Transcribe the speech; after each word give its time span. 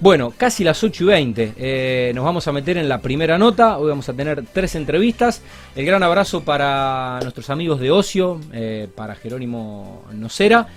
Bueno, 0.00 0.32
casi 0.36 0.62
las 0.62 0.84
8 0.84 1.02
y 1.02 1.06
20. 1.06 1.54
Eh, 1.56 2.12
nos 2.14 2.24
vamos 2.24 2.46
a 2.46 2.52
meter 2.52 2.76
en 2.76 2.88
la 2.88 3.00
primera 3.00 3.36
nota. 3.36 3.78
Hoy 3.78 3.88
vamos 3.88 4.08
a 4.08 4.12
tener 4.12 4.44
tres 4.52 4.76
entrevistas. 4.76 5.42
El 5.74 5.84
gran 5.84 6.04
abrazo 6.04 6.44
para 6.44 7.18
nuestros 7.22 7.50
amigos 7.50 7.80
de 7.80 7.90
Ocio, 7.90 8.40
eh, 8.52 8.86
para 8.94 9.16
Jerónimo 9.16 10.04
Nocera, 10.12 10.68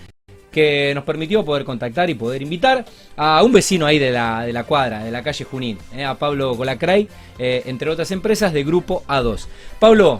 que 0.51 0.91
nos 0.95 1.03
permitió 1.03 1.45
poder 1.45 1.65
contactar 1.65 2.09
y 2.09 2.15
poder 2.15 2.41
invitar 2.41 2.83
a 3.15 3.43
un 3.43 3.51
vecino 3.53 3.85
ahí 3.85 3.99
de 3.99 4.09
la, 4.09 4.41
de 4.41 4.53
la 4.53 4.63
cuadra, 4.63 5.03
de 5.03 5.11
la 5.11 5.21
calle 5.21 5.45
Junín, 5.45 5.77
eh, 5.93 6.03
a 6.03 6.15
Pablo 6.15 6.55
Golacray, 6.55 7.07
entre 7.37 7.91
otras 7.91 8.09
empresas 8.09 8.53
de 8.53 8.63
Grupo 8.63 9.03
A2. 9.07 9.45
Pablo, 9.79 10.19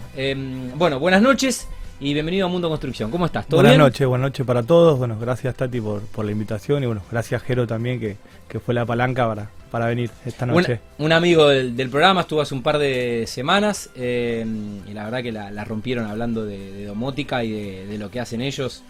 bueno, 0.76 1.00
buenas 1.00 1.22
noches 1.22 1.66
y 2.02 2.14
bienvenido 2.14 2.46
a 2.46 2.48
Mundo 2.48 2.68
Construcción. 2.68 3.12
¿Cómo 3.12 3.26
estás? 3.26 3.46
¿Todo 3.46 3.60
buenas 3.60 3.78
noches, 3.78 4.06
buenas 4.08 4.30
noches 4.30 4.44
para 4.44 4.64
todos. 4.64 4.98
Bueno, 4.98 5.16
gracias 5.20 5.54
Tati 5.54 5.80
por, 5.80 6.02
por 6.02 6.24
la 6.24 6.32
invitación 6.32 6.82
y 6.82 6.86
bueno, 6.86 7.02
gracias 7.08 7.40
Jero 7.42 7.64
también 7.64 8.00
que, 8.00 8.16
que 8.48 8.58
fue 8.58 8.74
la 8.74 8.84
palanca 8.84 9.28
para, 9.28 9.50
para 9.70 9.86
venir 9.86 10.10
esta 10.26 10.44
noche. 10.44 10.80
Un, 10.98 11.12
amigo 11.12 11.46
del, 11.46 11.90
programa 11.90 12.22
estuvo 12.22 12.40
hace 12.40 12.54
un 12.54 12.62
par 12.62 12.78
de 12.78 13.24
semanas 13.28 13.88
eh, 13.94 14.44
y 14.88 14.92
la 14.92 15.04
verdad 15.04 15.22
que 15.22 15.30
la, 15.30 15.64
rompieron 15.64 16.06
hablando 16.06 16.44
de, 16.44 16.86
domótica 16.86 17.44
y 17.44 17.52
de, 17.52 17.98
lo 17.98 18.10
que 18.10 18.18
hacen 18.18 18.40
ellos 18.40 18.82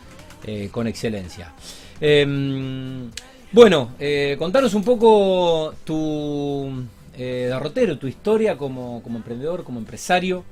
eh, 0.47 0.71
con 0.73 0.87
excelencia. 0.87 1.53
Em, 2.01 3.11
bueno, 3.53 3.91
eh, 4.01 4.37
contanos 4.39 4.73
un 4.73 4.85
poco 4.85 5.75
tu 5.85 6.87
derrotero, 7.15 7.99
tu 7.99 8.07
historia 8.07 8.57
como, 8.57 9.03
como 9.03 9.19
emprendedor, 9.19 9.65
como 9.65 9.79
empresario 9.79 10.45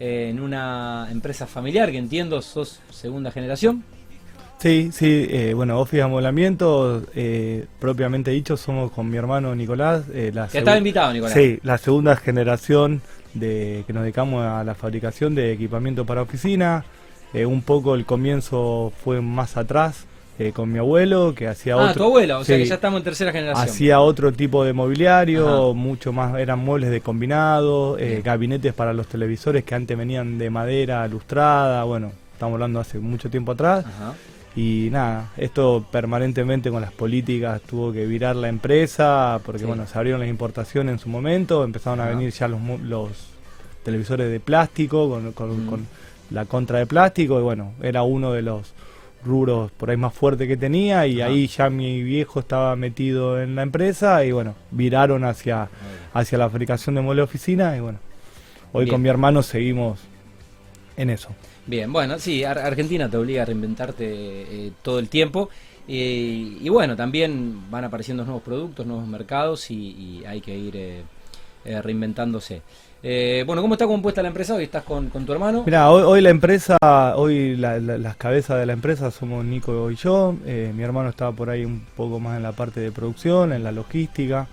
en 0.00 0.40
una 0.40 1.08
empresa 1.10 1.46
familiar 1.46 1.90
que 1.90 1.98
entiendo 1.98 2.42
sos 2.42 2.80
segunda 2.90 3.30
generación. 3.30 3.84
Sí, 4.58 4.90
sí, 4.92 5.26
eh, 5.28 5.54
bueno, 5.54 5.80
Office 5.80 6.02
Amoblamiento, 6.02 7.02
eh, 7.16 7.66
propiamente 7.80 8.30
dicho, 8.30 8.56
somos 8.56 8.92
con 8.92 9.10
mi 9.10 9.16
hermano 9.16 9.54
Nicolás. 9.56 10.04
Eh, 10.14 10.30
la 10.32 10.46
que 10.46 10.58
estaba 10.58 10.78
invitado, 10.78 11.12
Nicolás. 11.12 11.34
Sí, 11.34 11.58
la 11.64 11.78
segunda 11.78 12.14
generación 12.14 13.02
de 13.34 13.82
que 13.86 13.92
nos 13.92 14.02
dedicamos 14.02 14.44
a 14.44 14.62
la 14.62 14.74
fabricación 14.74 15.34
de 15.34 15.52
equipamiento 15.52 16.06
para 16.06 16.22
oficina. 16.22 16.84
Eh, 17.34 17.46
un 17.46 17.62
poco 17.62 17.94
el 17.94 18.04
comienzo 18.04 18.92
fue 19.02 19.20
más 19.20 19.56
atrás, 19.56 20.06
con 20.50 20.72
mi 20.72 20.80
abuelo, 20.80 21.34
que 21.36 21.46
hacía 21.46 21.74
ah, 21.74 21.90
otro... 21.90 21.94
tu 21.94 22.04
abuelo, 22.04 22.40
o 22.40 22.44
sea 22.44 22.56
que 22.56 22.66
ya 22.66 22.74
estamos 22.74 22.98
en 22.98 23.04
tercera 23.04 23.30
generación. 23.30 23.68
Hacía 23.68 24.00
otro 24.00 24.32
tipo 24.32 24.64
de 24.64 24.72
mobiliario, 24.72 25.74
mucho 25.74 26.12
más, 26.12 26.36
eran 26.38 26.58
muebles 26.58 26.90
de 26.90 27.00
combinado, 27.00 27.96
gabinetes 28.24 28.74
para 28.74 28.92
los 28.92 29.06
televisores 29.06 29.62
que 29.62 29.74
antes 29.74 29.96
venían 29.96 30.38
de 30.38 30.50
madera 30.50 31.06
lustrada, 31.06 31.84
bueno, 31.84 32.10
estamos 32.32 32.54
hablando 32.54 32.80
hace 32.80 32.98
mucho 32.98 33.30
tiempo 33.30 33.52
atrás. 33.52 33.84
Ajá. 33.86 34.14
Y 34.54 34.88
nada, 34.92 35.30
esto 35.36 35.86
permanentemente 35.90 36.70
con 36.70 36.82
las 36.82 36.92
políticas 36.92 37.62
tuvo 37.62 37.90
que 37.90 38.04
virar 38.04 38.36
la 38.36 38.48
empresa, 38.48 39.40
porque 39.44 39.64
bueno, 39.64 39.86
se 39.86 39.96
abrieron 39.96 40.20
las 40.20 40.28
importaciones 40.28 40.92
en 40.92 40.98
su 40.98 41.08
momento, 41.08 41.64
empezaron 41.64 42.00
a 42.00 42.06
venir 42.06 42.30
ya 42.32 42.48
los, 42.48 42.60
los 42.82 43.08
televisores 43.82 44.30
de 44.30 44.40
plástico, 44.40 45.08
con, 45.08 45.32
con, 45.32 45.86
la 46.30 46.44
contra 46.44 46.78
de 46.78 46.86
plástico, 46.86 47.38
y 47.38 47.42
bueno, 47.42 47.72
era 47.82 48.02
uno 48.02 48.32
de 48.32 48.42
los 48.42 48.74
rubros 49.24 49.70
por 49.72 49.90
ahí 49.90 49.96
más 49.96 50.14
fuerte 50.14 50.48
que 50.48 50.56
tenía, 50.56 51.06
y 51.06 51.20
ahí 51.20 51.46
ya 51.46 51.70
mi 51.70 52.02
viejo 52.02 52.40
estaba 52.40 52.74
metido 52.76 53.40
en 53.40 53.54
la 53.54 53.62
empresa, 53.62 54.24
y 54.24 54.32
bueno, 54.32 54.54
viraron 54.70 55.24
hacia, 55.24 55.68
hacia 56.12 56.38
la 56.38 56.48
fabricación 56.48 56.94
de 56.94 57.00
muebles 57.00 57.20
de 57.20 57.24
oficina, 57.24 57.76
y 57.76 57.80
bueno, 57.80 57.98
hoy 58.72 58.88
con 58.88 59.02
mi 59.02 59.08
hermano 59.08 59.42
seguimos 59.42 60.00
en 60.96 61.10
eso. 61.10 61.30
Bien, 61.66 61.92
bueno, 61.92 62.18
sí, 62.18 62.44
Argentina 62.44 63.08
te 63.08 63.16
obliga 63.16 63.42
a 63.42 63.44
reinventarte 63.46 64.04
eh, 64.08 64.72
todo 64.82 64.98
el 64.98 65.08
tiempo. 65.08 65.48
y 65.86 66.68
bueno, 66.68 66.96
también 66.96 67.70
van 67.70 67.84
apareciendo 67.84 68.24
nuevos 68.24 68.42
productos, 68.42 68.86
nuevos 68.86 69.06
mercados 69.06 69.70
y, 69.70 70.22
hay 70.26 70.40
que 70.40 70.56
ir 70.56 70.76
eh, 70.76 71.02
eh, 73.02 73.44
bueno, 73.46 73.62
¿cómo 73.62 73.74
está 73.74 73.86
compuesta 73.86 74.22
la 74.22 74.28
empresa? 74.28 74.54
Hoy 74.54 74.64
estás 74.64 74.84
con, 74.84 75.10
tu 75.10 75.32
hermano. 75.32 75.62
Mira, 75.64 75.90
hoy, 75.90 76.20
la 76.20 76.30
empresa, 76.30 76.76
hoy 77.16 77.56
las 77.56 78.16
cabezas 78.16 78.58
de 78.58 78.66
la 78.66 78.72
empresa 78.72 79.10
somos 79.10 79.44
Nico 79.44 79.90
y 79.90 79.96
yo. 79.96 80.34
mi 80.44 80.82
hermano 80.82 81.08
estaba 81.08 81.32
por 81.32 81.50
ahí 81.50 81.64
un 81.64 81.84
poco 81.96 82.20
más 82.20 82.36
en 82.36 82.42
la 82.42 82.52
parte 82.52 82.80
de 82.80 82.92
producción, 82.92 83.52
en 83.52 83.64
la 83.64 83.72
logística 83.72 84.46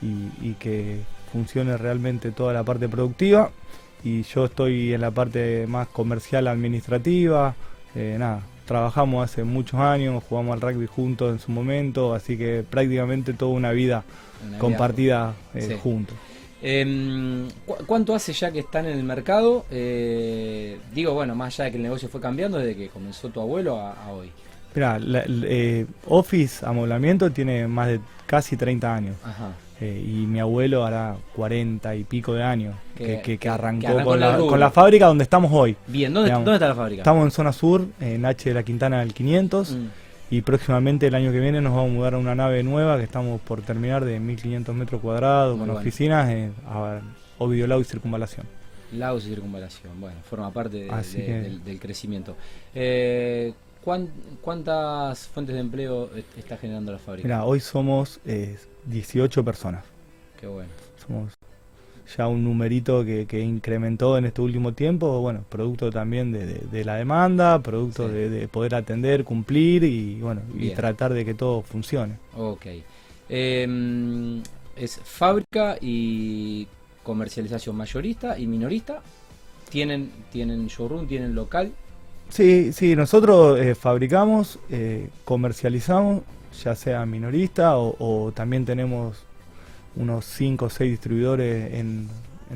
y, 0.00 0.48
y 0.48 0.54
que 0.58 1.00
funcione 1.32 1.76
realmente 1.76 2.30
toda 2.30 2.52
la 2.52 2.64
parte 2.64 2.88
productiva 2.88 3.50
y 4.04 4.22
yo 4.22 4.46
estoy 4.46 4.94
en 4.94 5.00
la 5.00 5.10
parte 5.10 5.66
más 5.66 5.88
comercial 5.88 6.48
administrativa. 6.48 7.54
Eh, 7.94 8.16
nada, 8.18 8.42
trabajamos 8.66 9.24
hace 9.24 9.44
muchos 9.44 9.80
años, 9.80 10.22
jugamos 10.28 10.54
al 10.54 10.60
rugby 10.60 10.86
juntos 10.86 11.32
en 11.32 11.38
su 11.38 11.52
momento, 11.52 12.14
así 12.14 12.36
que 12.36 12.64
prácticamente 12.68 13.32
toda 13.32 13.52
una 13.52 13.72
vida 13.72 14.04
compartida 14.58 15.34
eh, 15.54 15.78
juntos. 15.80 16.16
Em, 16.62 17.48
¿Cuánto 17.86 18.14
hace 18.14 18.32
ya 18.32 18.52
que 18.52 18.60
están 18.60 18.86
en 18.86 18.96
el 18.96 19.04
mercado? 19.04 19.66
Eh, 19.70 20.78
digo, 20.94 21.12
bueno, 21.12 21.34
más 21.34 21.54
allá 21.54 21.64
de 21.64 21.70
que 21.72 21.76
el 21.78 21.82
negocio 21.82 22.08
fue 22.08 22.20
cambiando 22.20 22.58
desde 22.58 22.76
que 22.76 22.88
comenzó 22.88 23.28
tu 23.30 23.40
abuelo 23.40 23.78
a, 23.78 24.10
hoy. 24.12 24.30
Mira, 24.74 24.98
Office 26.06 26.64
Amoblamiento 26.64 27.30
tiene 27.30 27.66
más 27.66 27.88
de 27.88 28.00
casi 28.26 28.56
30 28.56 28.94
años. 28.94 29.16
Ajá. 29.24 29.52
Eh, 29.82 30.00
y 30.00 30.26
mi 30.28 30.38
abuelo 30.38 30.84
hará 30.84 31.16
cuarenta 31.34 31.96
y 31.96 32.04
pico 32.04 32.34
de 32.34 32.44
años 32.44 32.76
que, 32.96 33.36
arrancó, 33.50 34.04
con, 34.04 34.60
la, 34.60 34.70
fábrica 34.70 35.06
donde 35.06 35.24
estamos 35.24 35.50
hoy. 35.52 35.76
Bien, 35.88 36.14
¿dónde, 36.14 36.30
está 36.30 36.68
la 36.68 36.74
fábrica? 36.76 37.02
Estamos 37.02 37.24
en 37.24 37.30
zona 37.32 37.52
sur, 37.52 37.84
en 38.00 38.24
H 38.24 38.48
de 38.48 38.54
la 38.54 38.62
Quintana 38.62 39.00
del 39.00 39.12
500. 39.12 39.72
Mm. 39.72 39.86
Y 40.32 40.40
próximamente 40.40 41.08
el 41.08 41.14
año 41.14 41.30
que 41.30 41.40
viene 41.40 41.60
nos 41.60 41.74
vamos 41.74 41.90
a 41.90 41.92
mudar 41.92 42.14
a 42.14 42.18
una 42.18 42.34
nave 42.34 42.62
nueva 42.62 42.96
que 42.96 43.04
estamos 43.04 43.38
por 43.42 43.60
terminar 43.60 44.02
de 44.02 44.18
1500 44.18 44.74
metros 44.74 45.02
cuadrados 45.02 45.58
con 45.58 45.68
oficinas 45.68 46.30
en 46.30 46.54
Ovidio 47.36 47.66
Lau 47.66 47.82
y 47.82 47.84
Circunvalación. 47.84 48.46
Lau 48.94 49.18
y 49.18 49.20
Circunvalación, 49.20 50.00
bueno, 50.00 50.16
forma 50.22 50.50
parte 50.50 50.88
del, 50.88 51.78
crecimiento. 51.78 52.34
Eh, 52.74 53.52
¿Cuántas 53.84 55.28
fuentes 55.28 55.54
de 55.54 55.60
empleo 55.60 56.08
está 56.38 56.56
generando 56.56 56.92
la 56.92 56.98
fábrica? 56.98 57.28
Mira, 57.28 57.44
hoy 57.44 57.60
somos 57.60 58.18
eh, 58.24 58.56
18 58.86 59.44
personas. 59.44 59.84
Qué 60.40 60.46
bueno. 60.46 60.70
Somos 61.06 61.34
ya 62.16 62.28
un 62.28 62.44
numerito 62.44 63.04
que, 63.04 63.26
que 63.26 63.40
incrementó 63.40 64.18
en 64.18 64.26
este 64.26 64.40
último 64.40 64.72
tiempo, 64.72 65.20
bueno, 65.20 65.44
producto 65.48 65.90
también 65.90 66.32
de, 66.32 66.84
la 66.84 66.96
demanda, 66.96 67.62
producto 67.62 68.08
de, 68.08 68.48
poder 68.48 68.74
atender, 68.74 69.24
cumplir 69.24 69.84
y 69.84 70.20
bueno, 70.20 70.42
y 70.58 70.70
tratar 70.70 71.12
de 71.12 71.24
que 71.24 71.34
todo 71.34 71.62
funcione. 71.62 72.16
Ok. 72.36 72.66
Em, 73.28 74.42
es 74.76 75.00
fábrica 75.02 75.76
y 75.80 76.66
comercialización 77.02 77.76
mayorista 77.76 78.38
y 78.38 78.46
minorista. 78.46 79.00
Tienen, 79.70 80.10
tienen 80.30 80.66
showroom, 80.66 81.06
tienen 81.06 81.34
local. 81.34 81.72
Sí, 82.28 82.72
sí, 82.72 82.96
nosotros 82.96 83.58
eh, 83.60 83.74
fabricamos, 83.74 84.58
eh, 84.70 85.08
comercializamos, 85.24 86.22
ya 86.62 86.74
sea 86.74 87.04
minorista 87.06 87.76
o, 87.76 88.32
también 88.34 88.64
tenemos 88.64 89.18
unos 89.96 90.24
5 90.24 90.64
o 90.64 90.70
6 90.70 90.90
distribuidores 90.90 91.74
en, 91.74 92.08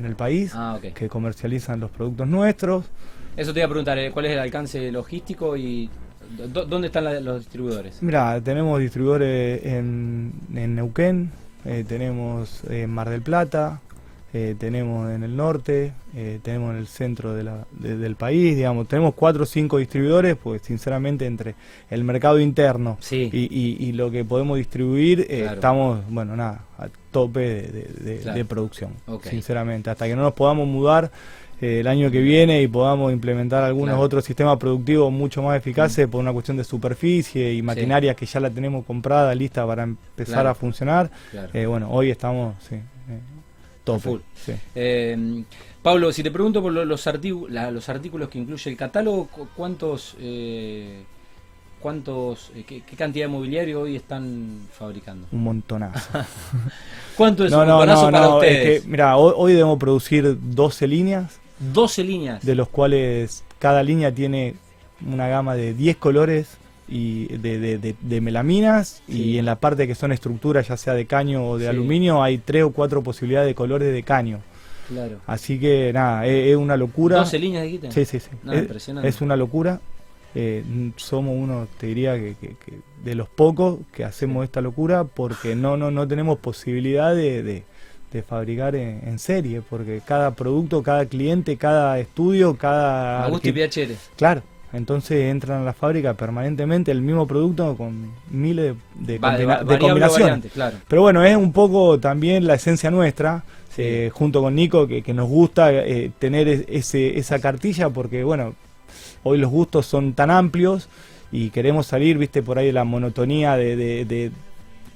el 0.03 0.15
país 0.15 0.51
ah, 0.53 0.77
que 0.93 1.09
comercializan 1.09 1.79
los 1.79 1.89
productos 1.89 2.27
nuestros. 2.27 2.85
Eso 3.35 3.51
te 3.51 3.61
iba 3.61 3.65
a 3.65 3.69
preguntar, 3.69 3.97
eh, 3.97 4.11
¿cuál 4.11 4.25
es 4.25 4.33
el 4.33 4.39
alcance 4.39 4.91
logístico 4.91 5.57
y 5.57 5.89
dónde 6.53 6.87
están 6.87 7.25
los 7.25 7.39
distribuidores? 7.39 8.01
Mira, 8.03 8.39
tenemos 8.41 8.79
distribuidores 8.79 9.65
en, 9.65 10.33
en 10.53 10.75
Neuquén, 10.75 11.31
tenemos 11.87 12.63
en 12.69 12.91
Mar 12.91 13.09
del 13.09 13.23
Plata, 13.23 13.81
eh, 14.33 14.55
tenemos 14.59 15.09
en 15.09 15.23
el 15.23 15.37
norte, 15.37 15.93
eh, 16.13 16.39
tenemos 16.43 16.71
en 16.71 16.77
el 16.79 16.87
centro 16.87 17.33
del 17.33 18.15
país, 18.17 18.57
digamos, 18.57 18.85
tenemos 18.85 19.13
cuatro 19.13 19.43
o 19.43 19.45
cinco 19.45 19.77
distribuidores, 19.77 20.35
pues 20.35 20.63
sinceramente 20.63 21.25
entre 21.25 21.55
el 21.89 22.03
mercado 22.03 22.37
interno 22.37 22.97
y, 23.09 23.91
lo 23.93 24.11
que 24.11 24.25
podemos 24.25 24.57
distribuir, 24.57 25.25
eh, 25.29 25.47
estamos, 25.53 26.01
bueno, 26.09 26.35
nada, 26.35 26.65
a 26.77 26.89
tope 27.09 27.39
de, 27.39 28.45
producción, 28.45 28.91
sinceramente, 29.23 29.89
hasta 29.89 30.05
que 30.07 30.15
no 30.15 30.23
nos 30.23 30.33
podamos 30.33 30.67
mudar. 30.67 31.09
el 31.61 31.87
año 31.87 32.11
que 32.11 32.21
viene 32.21 32.61
y 32.61 32.67
podamos 32.67 33.11
implementar 33.11 33.63
algunos 33.63 33.97
otros 33.97 34.25
sistemas 34.25 34.57
productivos 34.57 35.11
mucho 35.11 35.41
más 35.41 35.57
eficaces 35.57 36.05
mm. 36.05 36.11
por 36.11 36.21
una 36.21 36.31
cuestión 36.33 36.57
de 36.57 36.63
superficie 36.63 37.53
y 37.53 37.61
maquinaria 37.61 38.13
que 38.13 38.25
ya 38.25 38.41
la 38.41 38.49
tenemos 38.49 38.85
comprada, 38.85 39.33
lista 39.33 39.65
para 39.65 39.83
empezar 39.83 40.45
a 40.45 40.53
funcionar. 40.53 41.09
bueno, 41.53 41.89
hoy 41.89 42.11
estamos 42.11 42.55
sí, 42.61 42.75
Em, 44.75 45.45
Pablo, 45.81 46.11
si 46.11 46.23
te 46.23 46.31
pregunto 46.31 46.61
por 46.61 46.71
los, 46.71 47.07
artículos, 47.07 47.51
los 47.71 47.89
artículos 47.89 48.29
que 48.29 48.39
incluye 48.39 48.69
el 48.69 48.77
catálogo, 48.77 49.29
¿cuántos, 49.55 50.15
eh, 50.19 51.03
cuántos 51.79 52.51
eh, 52.55 52.63
qué, 52.65 52.95
cantidad 52.95 53.25
de 53.25 53.31
mobiliario 53.31 53.81
hoy 53.81 53.95
están 53.95 54.67
fabricando? 54.71 55.27
Un 55.31 55.43
montonazo. 55.43 56.09
¿Cuánto 57.17 57.45
es 57.45 57.53
un 57.53 57.59
montonazo 57.65 58.11
para 58.11 58.29
ustedes? 58.29 58.85
mira, 58.85 59.17
hoy, 59.17 59.53
debemos 59.53 59.77
producir 59.77 60.37
12 60.39 60.87
líneas. 60.87 61.39
12 61.59 62.03
líneas. 62.03 62.45
De 62.45 62.55
los 62.55 62.67
cuales 62.67 63.43
cada 63.59 63.81
línea 63.81 64.13
tiene 64.13 64.55
una 65.05 65.27
gama 65.27 65.55
de 65.55 65.73
10 65.73 65.97
colores 65.97 66.57
y 66.87 67.25
de, 67.27 68.21
melaminas 68.21 69.01
y 69.07 69.37
en 69.37 69.45
la 69.45 69.59
parte 69.59 69.87
que 69.87 69.95
son 69.95 70.11
estructuras, 70.11 70.67
ya 70.67 70.77
sea 70.77 70.93
de 70.93 71.05
caño 71.05 71.45
o 71.45 71.57
de 71.57 71.67
aluminio, 71.67 72.23
hay 72.23 72.37
tres 72.37 72.63
o 72.63 72.71
cuatro 72.71 73.03
posibilidades 73.03 73.47
de 73.47 73.55
colores 73.55 73.93
de 73.93 74.03
caño. 74.03 74.39
Claro. 74.87 75.19
Así 75.27 75.59
que 75.59 75.91
nada, 75.93 76.25
es, 76.25 76.55
una 76.55 76.77
locura. 76.77 77.17
12 77.17 77.39
líneas 77.39 77.81
de 77.81 77.91
Sí, 77.91 78.05
sí, 78.05 78.19
sí. 78.19 78.29
es, 78.51 78.89
es, 79.03 79.21
una 79.21 79.35
locura. 79.35 79.81
Eh, 80.33 80.63
somos 80.97 81.35
uno, 81.35 81.67
te 81.77 81.87
diría, 81.87 82.15
que, 82.15 82.35
de 83.03 83.15
los 83.15 83.27
pocos 83.27 83.79
que 83.91 84.03
hacemos 84.03 84.43
esta 84.43 84.61
locura 84.61 85.03
porque 85.03 85.55
no, 85.55 85.77
no, 85.77 85.91
no 85.91 86.07
tenemos 86.07 86.37
posibilidad 86.39 87.15
de, 87.15 87.63
fabricar 88.27 88.75
en, 88.75 89.19
serie, 89.19 89.61
porque 89.61 90.01
cada 90.05 90.35
producto, 90.35 90.81
cada 90.83 91.05
cliente, 91.05 91.57
cada 91.57 91.99
estudio, 91.99 92.57
cada... 92.57 93.25
Augusto 93.25 93.49
y 93.49 93.97
Claro, 94.15 94.41
entonces 94.73 95.31
entran 95.31 95.61
a 95.61 95.65
la 95.65 95.73
fábrica 95.73 96.13
permanentemente 96.13 96.91
el 96.91 97.01
mismo 97.01 97.25
producto 97.25 97.75
con 97.75 98.11
miles 98.29 98.75
de, 98.95 99.19
combinaciones. 99.79 100.51
claro. 100.51 100.77
Pero 100.87 101.01
bueno, 101.01 101.23
es 101.23 101.35
un 101.35 101.53
poco 101.53 101.99
también 101.99 102.45
la 102.45 102.55
esencia 102.55 102.91
nuestra, 102.91 103.43
eh, 103.77 104.09
junto 104.13 104.41
con 104.41 104.55
Nico, 104.55 104.87
que, 104.87 105.13
nos 105.13 105.29
gusta 105.29 105.71
eh, 105.71 106.11
tener 106.19 106.65
ese, 106.67 107.17
esa 107.17 107.39
cartilla 107.39 107.89
porque, 107.89 108.23
bueno, 108.23 108.55
hoy 109.23 109.37
los 109.37 109.51
gustos 109.51 109.85
son 109.85 110.13
tan 110.13 110.31
amplios 110.31 110.89
y 111.31 111.49
queremos 111.49 111.87
salir, 111.87 112.17
viste, 112.17 112.41
por 112.41 112.57
ahí 112.57 112.67
de 112.67 112.73
la 112.73 112.83
monotonía 112.83 113.55
de, 113.55 114.31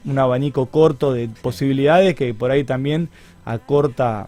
un 0.03 0.17
abanico 0.17 0.65
corto 0.65 1.13
de 1.13 1.29
posibilidades 1.29 2.15
que 2.15 2.33
por 2.33 2.49
ahí 2.49 2.63
también 2.63 3.09
acorta 3.45 4.27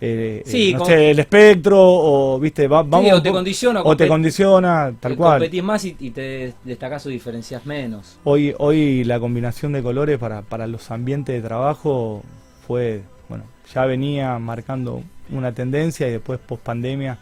eh, 0.00 0.42
eh 0.46 0.74
no 0.76 0.84
sé, 0.84 1.10
el 1.10 1.18
espectro 1.18 1.78
o 1.78 2.40
viste 2.40 2.66
vamos 2.66 3.04
o 3.12 3.22
te 3.22 3.30
condiciona 3.30 3.82
o 3.82 3.96
te 3.96 4.08
condiciona 4.08 4.92
tal 4.98 5.16
cual 5.16 5.38
competís 5.38 5.62
más 5.62 5.84
y, 5.84 6.10
te 6.10 6.54
destacás 6.64 7.04
o 7.06 7.08
diferencias 7.08 7.66
menos 7.66 8.18
hoy 8.24 8.54
hoy 8.58 9.04
la 9.04 9.20
combinación 9.20 9.72
de 9.72 9.82
colores 9.82 10.18
para, 10.18 10.42
para 10.42 10.66
los 10.66 10.90
ambientes 10.90 11.34
de 11.34 11.46
trabajo 11.46 12.22
fue 12.66 13.02
bueno 13.28 13.44
ya 13.74 13.84
venía 13.84 14.38
marcando 14.38 15.02
una 15.30 15.52
tendencia 15.52 16.08
y 16.08 16.12
después 16.12 16.40
post 16.40 16.62
pandemia 16.62 17.18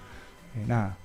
eh, 0.57 0.65
nada 0.67 0.97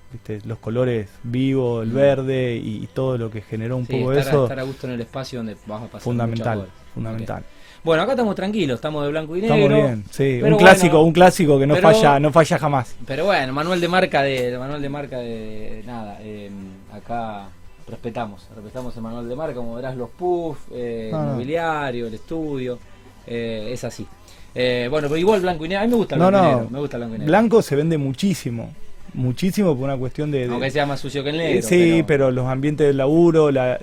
los 0.44 0.58
colores 0.58 1.08
vivos, 1.22 1.82
el 1.82 1.90
mm. 1.90 1.94
verde 1.94 2.56
y, 2.56 2.86
todo 2.92 3.18
lo 3.18 3.30
que 3.30 3.40
generó 3.40 3.76
un 3.76 3.86
poco 3.86 4.12
estar, 4.12 4.34
eso. 4.34 4.44
Estar 4.44 4.60
a 4.60 4.62
gusto 4.62 4.86
en 4.86 4.92
el 4.94 5.00
espacio 5.00 5.40
donde 5.40 5.56
vas 5.66 5.82
a 5.82 5.86
pasar. 5.86 6.00
Fundamental, 6.00 6.68
fundamental. 6.94 7.44
Bueno, 7.84 8.02
acá 8.02 8.12
estamos 8.12 8.34
tranquilos, 8.34 8.76
estamos 8.76 9.04
de 9.04 9.10
blanco 9.10 9.36
y 9.36 9.42
negro. 9.42 9.56
Estamos 9.56 9.82
bien, 9.82 10.04
sí, 10.10 10.42
un 10.42 10.56
clásico, 10.56 11.02
un 11.02 11.12
clásico 11.12 11.58
que 11.58 11.66
no 11.66 11.76
falla, 11.76 12.18
no 12.18 12.32
falla 12.32 12.58
jamás. 12.58 12.96
Pero 13.06 13.26
bueno, 13.26 13.52
manual 13.52 13.78
de 13.78 13.88
marca 13.88 14.22
de, 14.22 14.56
manual 14.58 14.80
de 14.80 14.88
marca 14.88 15.18
de, 15.18 15.82
nada, 15.84 16.18
em, 16.22 16.52
acá 16.90 17.48
respetamos, 17.86 18.48
respetamos 18.54 18.96
el 18.96 19.02
manual 19.02 19.28
de 19.28 19.36
marca, 19.36 19.56
como 19.56 19.74
verás 19.74 19.96
los 19.96 20.08
puffs, 20.08 20.62
eh, 20.72 21.10
el 21.10 21.14
ah. 21.14 21.32
mobiliario, 21.34 22.06
el 22.06 22.14
estudio, 22.14 22.78
eh, 23.26 23.68
es 23.70 23.84
así. 23.84 24.06
Eh, 24.54 24.88
bueno, 24.90 25.08
pero 25.08 25.18
igual 25.18 25.42
blanco 25.42 25.66
y 25.66 25.68
negro, 25.68 25.82
a 25.82 25.84
mí 25.84 25.90
me 25.90 25.96
gusta 25.96 26.14
el 26.14 26.20
blanco 26.20 26.38
y 26.38 26.48
negro, 26.48 26.68
me 26.70 26.80
gusta 26.80 26.96
el 26.96 27.00
blanco 27.00 27.14
y 27.16 27.18
negro. 27.18 27.30
Blanco 27.30 27.60
se 27.60 27.76
vende 27.76 27.98
muchísimo 27.98 28.72
muchísimo 29.14 29.74
por 29.74 29.84
una 29.84 29.96
cuestión 29.96 30.30
de... 30.30 30.46
Aunque 30.46 30.70
sea 30.70 30.86
más 30.86 31.00
sucio 31.00 31.24
que 31.24 31.30
el 31.30 31.38
negro. 31.38 31.66
sí, 31.66 32.04
pero... 32.06 32.30
los 32.30 32.46
ambientes 32.46 32.86
del 32.86 32.98
laburo, 32.98 33.50
la, 33.50 33.78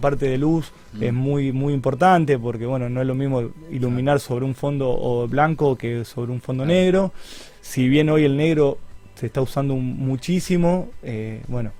parte 0.00 0.26
de 0.26 0.38
luz 0.38 0.72
mm. 0.92 1.02
es 1.02 1.12
muy 1.12 1.52
muy 1.52 1.72
importante 1.72 2.38
porque 2.38 2.66
bueno, 2.66 2.88
no 2.88 3.00
es 3.00 3.06
lo 3.06 3.14
mismo 3.14 3.50
iluminar 3.70 4.20
sobre 4.20 4.44
un 4.44 4.54
fondo 4.54 5.26
blanco 5.28 5.76
que 5.76 6.04
sobre 6.04 6.32
un 6.32 6.40
fondo 6.40 6.66
negro. 6.66 7.12
Si 7.60 7.88
bien 7.88 8.10
hoy 8.10 8.24
el 8.24 8.36
negro 8.36 8.78
se 9.14 9.26
está 9.26 9.40
usando 9.40 9.76
muchísimo, 9.76 10.90
eh, 11.02 11.42
bueno, 11.46 11.70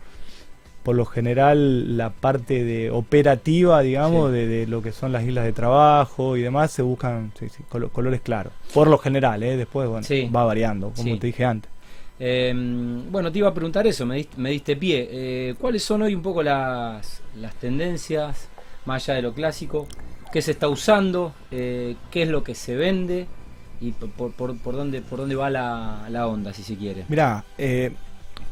por 0.82 0.96
lo 0.96 1.05
general 1.05 1.96
la 1.96 2.10
parte 2.10 2.64
de 2.64 2.90
operativa, 2.90 3.81
digamos, 3.82 4.32
de, 4.32 4.66
lo 4.66 4.82
que 4.82 4.93
son 4.93 5.12
las 5.12 5.25
islas 5.25 5.44
de 5.44 5.52
trabajo 5.52 6.37
y 6.37 6.43
demás, 6.43 6.72
se 6.72 6.82
buscan 6.82 7.32
colores 7.93 8.20
claros. 8.20 8.52
Por 8.75 8.88
lo 8.88 8.98
general, 8.98 9.43
¿eh? 9.43 9.56
después 9.56 9.88
bueno, 9.88 10.06
va 10.34 10.44
variando, 10.44 10.93
como 10.94 11.19
te 11.19 11.28
dije 11.28 11.44
antes. 11.44 11.71
Em, 12.24 13.10
bueno, 13.10 13.32
te 13.32 13.38
iba 13.38 13.48
a 13.48 13.54
preguntar 13.54 13.84
eso, 13.84 14.06
me 14.06 14.24
diste, 14.50 14.76
pie. 14.76 15.08
Eh, 15.10 15.54
¿Cuáles 15.58 15.82
son 15.82 16.02
hoy 16.02 16.14
un 16.14 16.22
poco 16.22 16.40
las, 16.40 17.20
las 17.34 17.52
tendencias, 17.56 18.48
más 18.86 19.08
allá 19.08 19.16
de 19.16 19.22
lo 19.22 19.34
clásico? 19.34 19.88
¿Qué 20.32 20.40
se 20.40 20.52
está 20.52 20.69
usando? 20.69 21.34
Eh, 21.50 21.96
¿Qué 22.12 22.22
es 22.22 22.28
lo 22.28 22.44
que 22.44 22.54
se 22.54 22.76
vende? 22.76 23.26
¿Y 23.80 23.90
por, 23.90 24.30
por, 24.30 24.56
por 24.56 24.76
dónde, 24.76 25.00
por 25.02 25.19
dónde 25.19 25.34
va 25.34 25.50
la, 25.50 26.06
la 26.10 26.28
onda, 26.28 26.52
si 26.52 26.62
se 26.62 26.76
quiere? 26.76 27.04
Mirá, 27.08 27.44
eh, 27.58 27.90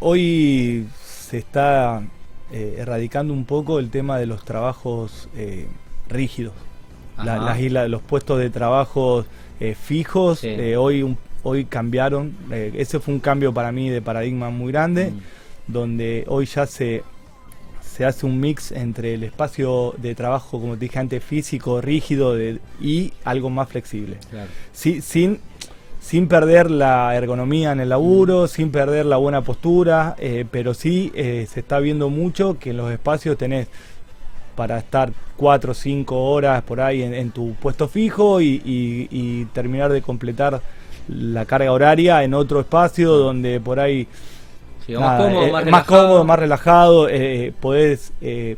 hoy 0.00 0.88
se 1.04 1.38
está 1.38 2.02
erradicando 2.50 3.32
un 3.32 3.44
poco 3.44 3.78
el 3.78 3.90
tema 3.90 4.18
de 4.18 4.26
los 4.26 4.44
trabajos 4.44 5.28
rígidos. 6.08 6.54
las 7.22 7.60
islas, 7.60 7.88
los 7.88 8.02
puestos 8.02 8.40
de 8.40 8.50
trabajo 8.50 9.24
fijos, 9.76 10.42
hoy 10.76 11.04
un 11.04 11.16
hoy 11.42 11.64
cambiaron. 11.64 12.34
Eh, 12.50 12.72
ese 12.76 13.00
fue 13.00 13.14
un 13.14 13.20
cambio 13.20 13.52
para 13.52 13.72
mí 13.72 13.90
de 13.90 14.02
paradigma 14.02 14.50
muy 14.50 14.72
grande, 14.72 15.10
mm. 15.10 15.72
donde 15.72 16.24
hoy 16.28 16.46
ya 16.46 16.66
se, 16.66 17.02
se 17.82 18.04
hace 18.04 18.26
un 18.26 18.40
mix 18.40 18.72
entre 18.72 19.14
el 19.14 19.24
espacio 19.24 19.94
de 19.98 20.14
trabajo, 20.14 20.60
como 20.60 20.74
te 20.74 20.80
dije 20.80 20.98
antes, 20.98 21.22
físico, 21.22 21.80
rígido 21.80 22.36
y 22.80 23.12
algo 23.24 23.50
más 23.50 23.68
flexible. 23.68 24.18
sin, 24.72 25.40
sin 26.00 26.28
perder 26.28 26.70
la 26.70 27.14
ergonomía 27.16 27.72
en 27.72 27.80
el 27.80 27.90
laburo, 27.90 28.44
mm. 28.44 28.48
sin 28.48 28.70
perder 28.70 29.06
la 29.06 29.16
buena 29.16 29.42
postura, 29.42 30.16
eh, 30.18 30.44
pero 30.50 30.74
sí 30.74 31.12
eh, 31.14 31.46
se 31.50 31.60
está 31.60 31.78
viendo 31.78 32.08
mucho 32.10 32.58
que 32.58 32.70
en 32.70 32.76
los 32.76 32.90
espacios 32.90 33.38
tenés 33.38 33.68
para 34.56 34.76
estar 34.76 35.12
cuatro 35.36 35.72
o 35.72 35.74
cinco 35.74 36.30
horas 36.30 36.62
por 36.62 36.82
ahí 36.82 37.02
en, 37.02 37.30
tu 37.30 37.54
puesto 37.54 37.88
fijo 37.88 38.42
y 38.42 39.48
terminar 39.54 39.90
de 39.90 40.02
completar 40.02 40.60
la 41.10 41.44
carga 41.44 41.72
horaria 41.72 42.22
en 42.22 42.34
otro 42.34 42.60
espacio 42.60 43.12
donde 43.12 43.60
por 43.60 43.80
ahí 43.80 44.06
más, 44.88 45.20
cómodo, 45.20 45.58
eh, 45.58 45.70
más, 45.70 45.84
cómodo, 45.84 46.24
más 46.24 46.38
relajado, 46.38 47.08
eh, 47.08 47.52
podés 47.60 48.12
eh, 48.20 48.56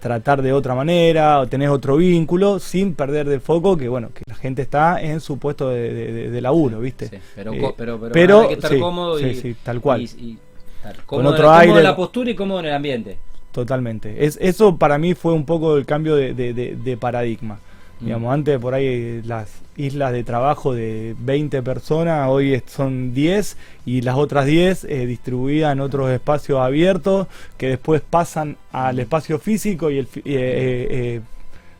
tratar 0.00 0.42
de 0.42 0.52
otra 0.52 0.74
manera 0.74 1.40
o 1.40 1.46
tenés 1.46 1.68
otro 1.68 1.96
vínculo 1.96 2.58
sin 2.58 2.94
perder 2.94 3.28
de 3.28 3.40
foco 3.40 3.76
que 3.76 3.88
bueno 3.88 4.10
que 4.14 4.22
la 4.26 4.34
gente 4.34 4.62
está 4.62 5.00
en 5.00 5.20
su 5.20 5.38
puesto 5.38 5.70
de, 5.70 6.30
de, 6.30 6.40
laburo, 6.40 6.80
¿viste? 6.80 7.20
pero, 7.34 7.74
pero, 7.76 8.10
pero, 8.12 8.40
hay 8.42 8.48
que 8.48 8.54
estar 8.54 8.78
cómodo 8.78 9.20
y, 9.20 9.56
tal 9.62 9.80
cual. 9.80 10.08
Con 11.06 11.24
otro 11.26 11.50
aire. 11.50 11.78
en 11.78 11.82
la 11.82 11.96
postura 11.96 12.30
y 12.30 12.34
cómodo 12.34 12.60
en 12.60 12.66
el 12.66 12.74
ambiente. 12.74 13.18
Totalmente. 13.52 14.26
Es, 14.26 14.36
eso 14.42 14.76
para 14.76 14.98
mí 14.98 15.14
fue 15.14 15.32
un 15.32 15.46
poco 15.46 15.76
el 15.76 15.86
cambio 15.86 16.16
de, 16.16 16.98
paradigma. 17.00 17.58
Digamos, 18.04 18.34
antes 18.34 18.58
por 18.58 18.74
ahí 18.74 19.22
las 19.22 19.48
islas 19.76 20.12
de 20.12 20.24
trabajo 20.24 20.74
de 20.74 21.16
20 21.18 21.62
personas, 21.62 22.28
hoy 22.28 22.62
son 22.66 23.14
10 23.14 23.56
y 23.86 24.02
las 24.02 24.16
otras 24.16 24.44
10 24.44 24.84
eh, 24.84 25.06
distribuidas 25.06 25.72
en 25.72 25.80
otros 25.80 26.10
espacios 26.10 26.60
abiertos 26.60 27.26
que 27.56 27.68
después 27.68 28.02
pasan 28.02 28.58
al 28.72 28.98
espacio 28.98 29.38
físico 29.38 29.90
y 29.90 29.98
el, 29.98 30.08
eh, 30.16 30.22
eh, 30.24 31.20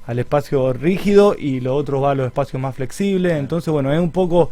al 0.07 0.19
espacio 0.19 0.73
rígido 0.73 1.37
y 1.39 1.61
lo 1.61 1.77
otro 1.77 2.01
va 2.01 2.13
a 2.13 2.15
los 2.15 2.27
espacios 2.27 2.61
más 2.61 2.75
flexibles. 2.75 3.35
Entonces, 3.35 3.71
bueno, 3.71 3.93
es 3.93 4.01
un 4.01 4.11
poco... 4.11 4.51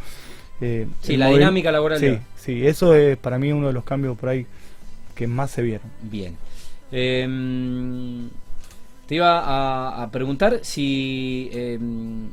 sí, 0.61 1.17
la 1.17 1.29
dinámica 1.29 1.73
laboral. 1.73 1.99
Sí, 1.99 2.19
sí, 2.37 2.67
eso 2.67 2.95
es 2.95 3.17
para 3.17 3.38
mí 3.38 3.50
uno 3.50 3.69
de 3.69 3.73
los 3.73 3.85
cambios 3.85 4.17
por 4.19 4.29
ahí 4.29 4.47
que 5.14 5.26
más 5.26 5.50
se 5.50 5.62
vieron. 5.62 5.87
Bien. 6.02 6.37
Te 9.07 9.17
iba 9.17 10.03
a, 10.03 10.11
preguntar 10.11 10.61
si 10.63 11.51
em, 11.53 12.29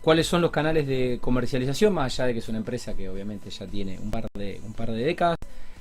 cuáles 0.00 0.26
son 0.26 0.42
los 0.42 0.50
canales 0.50 0.86
de 0.86 1.18
comercialización, 1.20 1.94
más 1.94 2.12
allá 2.12 2.26
de 2.26 2.32
que 2.34 2.38
es 2.40 2.48
una 2.48 2.58
empresa 2.58 2.94
que 2.94 3.08
obviamente 3.08 3.48
ya 3.50 3.66
tiene 3.66 3.98
un 3.98 4.10
par 4.10 4.26
de, 4.34 4.60
un 4.64 4.74
par 4.74 4.90
de 4.90 5.04
décadas, 5.04 5.38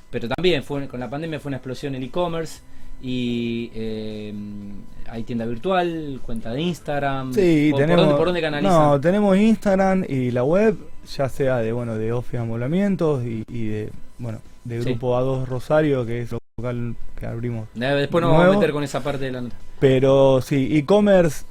pero 0.10 0.30
también 0.30 0.64
fue, 0.64 0.88
con 0.88 1.00
la 1.00 1.10
pandemia 1.10 1.40
fue 1.40 1.50
una 1.50 1.58
explosión 1.58 1.96
en 1.96 2.04
e-commerce 2.04 2.62
y 3.02 3.72
em, 3.74 4.74
hay 5.10 5.24
tienda 5.24 5.46
virtual, 5.46 6.20
cuenta 6.24 6.54
de 6.54 6.62
Instagram. 6.62 7.34
Sí, 7.34 7.72
tenemos, 7.76 8.14
por, 8.14 8.26
dónde, 8.26 8.42
canalizan? 8.42 8.74
No, 8.74 9.02
tenemos 9.02 9.36
Instagram 9.38 10.06
y 10.08 10.32
la 10.32 10.44
web, 10.44 10.78
ya 11.18 11.28
sea 11.28 11.58
de 11.58 11.72
bueno 11.72 11.96
de 11.96 12.14
Office 12.14 12.38
Amolamientos 12.38 13.26
y, 13.26 13.44
de 13.68 13.90
bueno 14.20 14.40
de 14.64 14.80
Grupo 14.82 15.18
A2 15.18 15.46
Rosario, 15.48 16.06
que 16.06 16.22
es 16.22 16.30
local 16.62 16.96
que 17.18 17.26
abrimos. 17.26 17.68
Después 17.74 18.22
nos 18.22 18.32
vamos 18.32 18.56
a 18.56 18.60
meter 18.60 18.72
con 18.72 18.84
esa 18.84 19.02
parte 19.02 19.26
de 19.26 19.32
la 19.32 19.42
nota. 19.42 19.56
Pero 19.80 20.42
sí, 20.42 20.78
e-commerce 20.78 21.46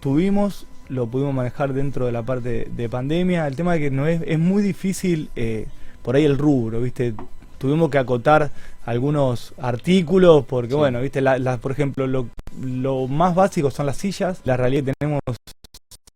tuvimos, 0.00 0.66
lo 0.88 1.06
pudimos 1.06 1.34
manejar 1.34 1.72
dentro 1.72 2.06
de 2.06 2.12
la 2.12 2.22
parte 2.22 2.68
de 2.70 2.88
pandemia. 2.88 3.46
El 3.46 3.56
tema 3.56 3.74
es 3.76 3.80
que 3.80 3.90
no 3.90 4.06
es, 4.06 4.22
es 4.26 4.38
muy 4.38 4.62
difícil 4.62 5.30
eh, 5.36 5.66
por 6.02 6.16
ahí 6.16 6.24
el 6.24 6.38
rubro, 6.38 6.80
¿viste? 6.80 7.14
Tuvimos 7.58 7.90
que 7.90 7.98
acotar 7.98 8.50
algunos 8.84 9.54
artículos 9.58 10.44
porque, 10.44 10.74
bueno, 10.74 11.00
¿viste? 11.00 11.20
La, 11.20 11.58
por 11.58 11.72
ejemplo, 11.72 12.06
lo, 12.06 12.28
lo 12.62 13.08
más 13.08 13.34
básico 13.34 13.70
son 13.70 13.86
las 13.86 13.96
sillas. 13.96 14.40
La 14.44 14.56
realidad 14.56 14.92
tenemos 14.98 15.20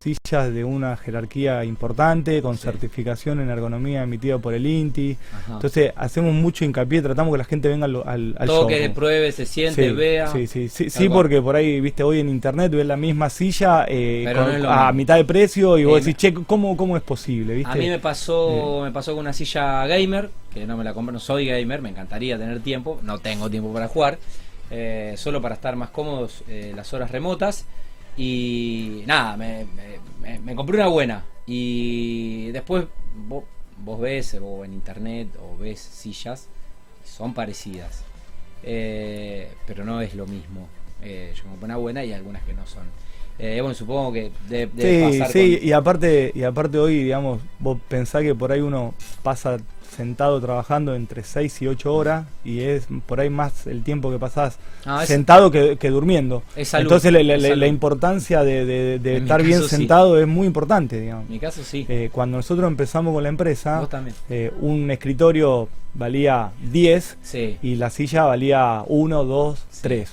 sillas 0.00 0.54
de 0.54 0.62
una 0.62 0.96
jerarquía 0.96 1.64
importante, 1.64 2.40
con 2.40 2.56
certificación 2.56 3.40
en 3.40 3.50
ergonomía 3.50 4.04
emitida 4.04 4.38
por 4.38 4.54
el 4.54 4.64
INTI. 4.64 5.16
Entonces 5.50 5.92
hacemos 5.96 6.32
mucho 6.32 6.64
hincapié, 6.64 7.02
tratamos 7.02 7.32
que 7.32 7.38
la 7.38 7.44
gente 7.44 7.66
venga 7.66 7.86
al, 7.86 7.96
al, 8.06 8.36
al 8.38 8.46
Todo 8.46 8.68
que 8.68 8.90
pruebe, 8.90 9.32
se 9.32 9.44
siente, 9.44 9.90
vea. 9.90 10.28
Sí, 10.28 10.46
sí, 10.46 10.68
sí, 10.68 10.88
sí 10.88 11.08
porque 11.08 11.42
por 11.42 11.56
ahí, 11.56 11.80
viste, 11.80 12.04
hoy 12.04 12.20
en 12.20 12.28
internet 12.28 12.70
ves 12.70 12.86
la 12.86 12.96
misma 12.96 13.28
silla 13.28 13.86
eh, 13.88 14.32
a 14.68 14.92
mitad 14.92 15.16
de 15.16 15.24
precio 15.24 15.76
y 15.78 15.84
vos 15.84 16.04
decís, 16.04 16.16
che, 16.16 16.32
¿cómo, 16.32 16.76
¿cómo 16.76 16.96
es 16.96 17.02
posible? 17.02 17.54
¿viste? 17.54 17.72
A 17.72 17.74
mí 17.74 17.88
me 17.88 17.98
pasó, 17.98 18.82
me 18.84 18.92
pasó 18.92 19.14
con 19.14 19.20
una 19.22 19.32
silla 19.32 19.84
gamer, 19.88 20.30
que 20.54 20.64
no 20.64 20.76
me 20.76 20.84
la 20.84 20.94
compré, 20.94 21.12
no 21.12 21.18
soy 21.18 21.46
gamer, 21.46 21.82
me 21.82 21.88
encantaría 21.88 22.38
tener 22.38 22.60
tiempo, 22.60 23.00
no 23.02 23.18
tengo 23.18 23.50
tiempo 23.50 23.72
para 23.72 23.88
jugar. 23.88 24.18
Eh, 24.70 25.14
solo 25.16 25.40
para 25.40 25.54
estar 25.54 25.74
más 25.74 25.90
cómodos 25.90 26.44
eh, 26.46 26.72
las 26.76 26.92
horas 26.92 27.10
remotas. 27.10 27.66
Y 28.18 29.04
nada, 29.06 29.36
me, 29.36 29.64
me, 30.44 30.54
compré 30.56 30.76
una 30.76 30.88
buena. 30.88 31.24
Y 31.46 32.50
después 32.50 32.86
vos, 33.14 33.44
ves 34.00 34.36
o 34.42 34.64
en 34.64 34.74
internet 34.74 35.28
o 35.40 35.56
ves 35.56 35.78
sillas, 35.78 36.48
son 37.04 37.32
parecidas. 37.32 38.04
Eh, 38.64 39.52
pero 39.66 39.84
no 39.84 40.00
es 40.00 40.14
lo 40.14 40.26
mismo. 40.26 40.68
yo 41.00 41.44
me 41.44 41.50
compré 41.50 41.64
una 41.66 41.76
buena 41.76 42.04
y 42.04 42.12
algunas 42.12 42.42
que 42.42 42.54
no 42.54 42.66
son. 42.66 42.90
Bueno, 43.38 43.74
supongo 43.74 44.12
que 44.12 44.32
debe, 44.48 45.12
sí, 45.12 45.22
sí, 45.32 45.58
y 45.62 45.72
aparte, 45.72 46.32
y 46.34 46.42
aparte 46.42 46.78
hoy, 46.78 47.04
digamos, 47.04 47.40
vos 47.60 47.78
pensás 47.88 48.22
que 48.22 48.34
por 48.34 48.50
ahí 48.52 48.60
uno 48.60 48.94
pasa 49.22 49.58
sentado 49.98 50.40
trabajando 50.40 50.94
entre 50.94 51.24
6 51.24 51.62
y 51.62 51.66
8 51.66 51.92
horas 51.92 52.26
y 52.44 52.60
es 52.60 52.86
por 53.06 53.18
ahí 53.18 53.30
más 53.30 53.66
el 53.66 53.82
tiempo 53.82 54.12
que 54.12 54.18
pasás 54.18 54.56
ah, 54.84 55.04
sentado 55.04 55.50
que, 55.50 55.76
durmiendo. 55.90 56.44
Entonces 56.54 57.12
la, 57.12 57.66
importancia 57.66 58.44
de, 58.44 59.00
estar 59.16 59.42
bien 59.42 59.62
sentado 59.64 60.20
es 60.20 60.28
muy 60.28 60.46
importante, 60.46 61.00
digamos. 61.00 61.26
En 61.26 61.32
mi 61.32 61.40
caso 61.40 61.64
sí. 61.64 61.84
Eh, 61.88 62.10
cuando 62.12 62.36
nosotros 62.36 62.68
empezamos 62.68 63.12
con 63.12 63.24
la 63.24 63.28
empresa, 63.28 63.88
eh, 64.30 64.52
un 64.60 64.88
escritorio 64.90 65.68
valía 65.94 66.52
10 66.70 67.58
y 67.62 67.74
la 67.74 67.90
silla 67.90 68.22
valía 68.24 68.84
1, 68.86 69.24
2, 69.24 69.66
3. 69.82 70.10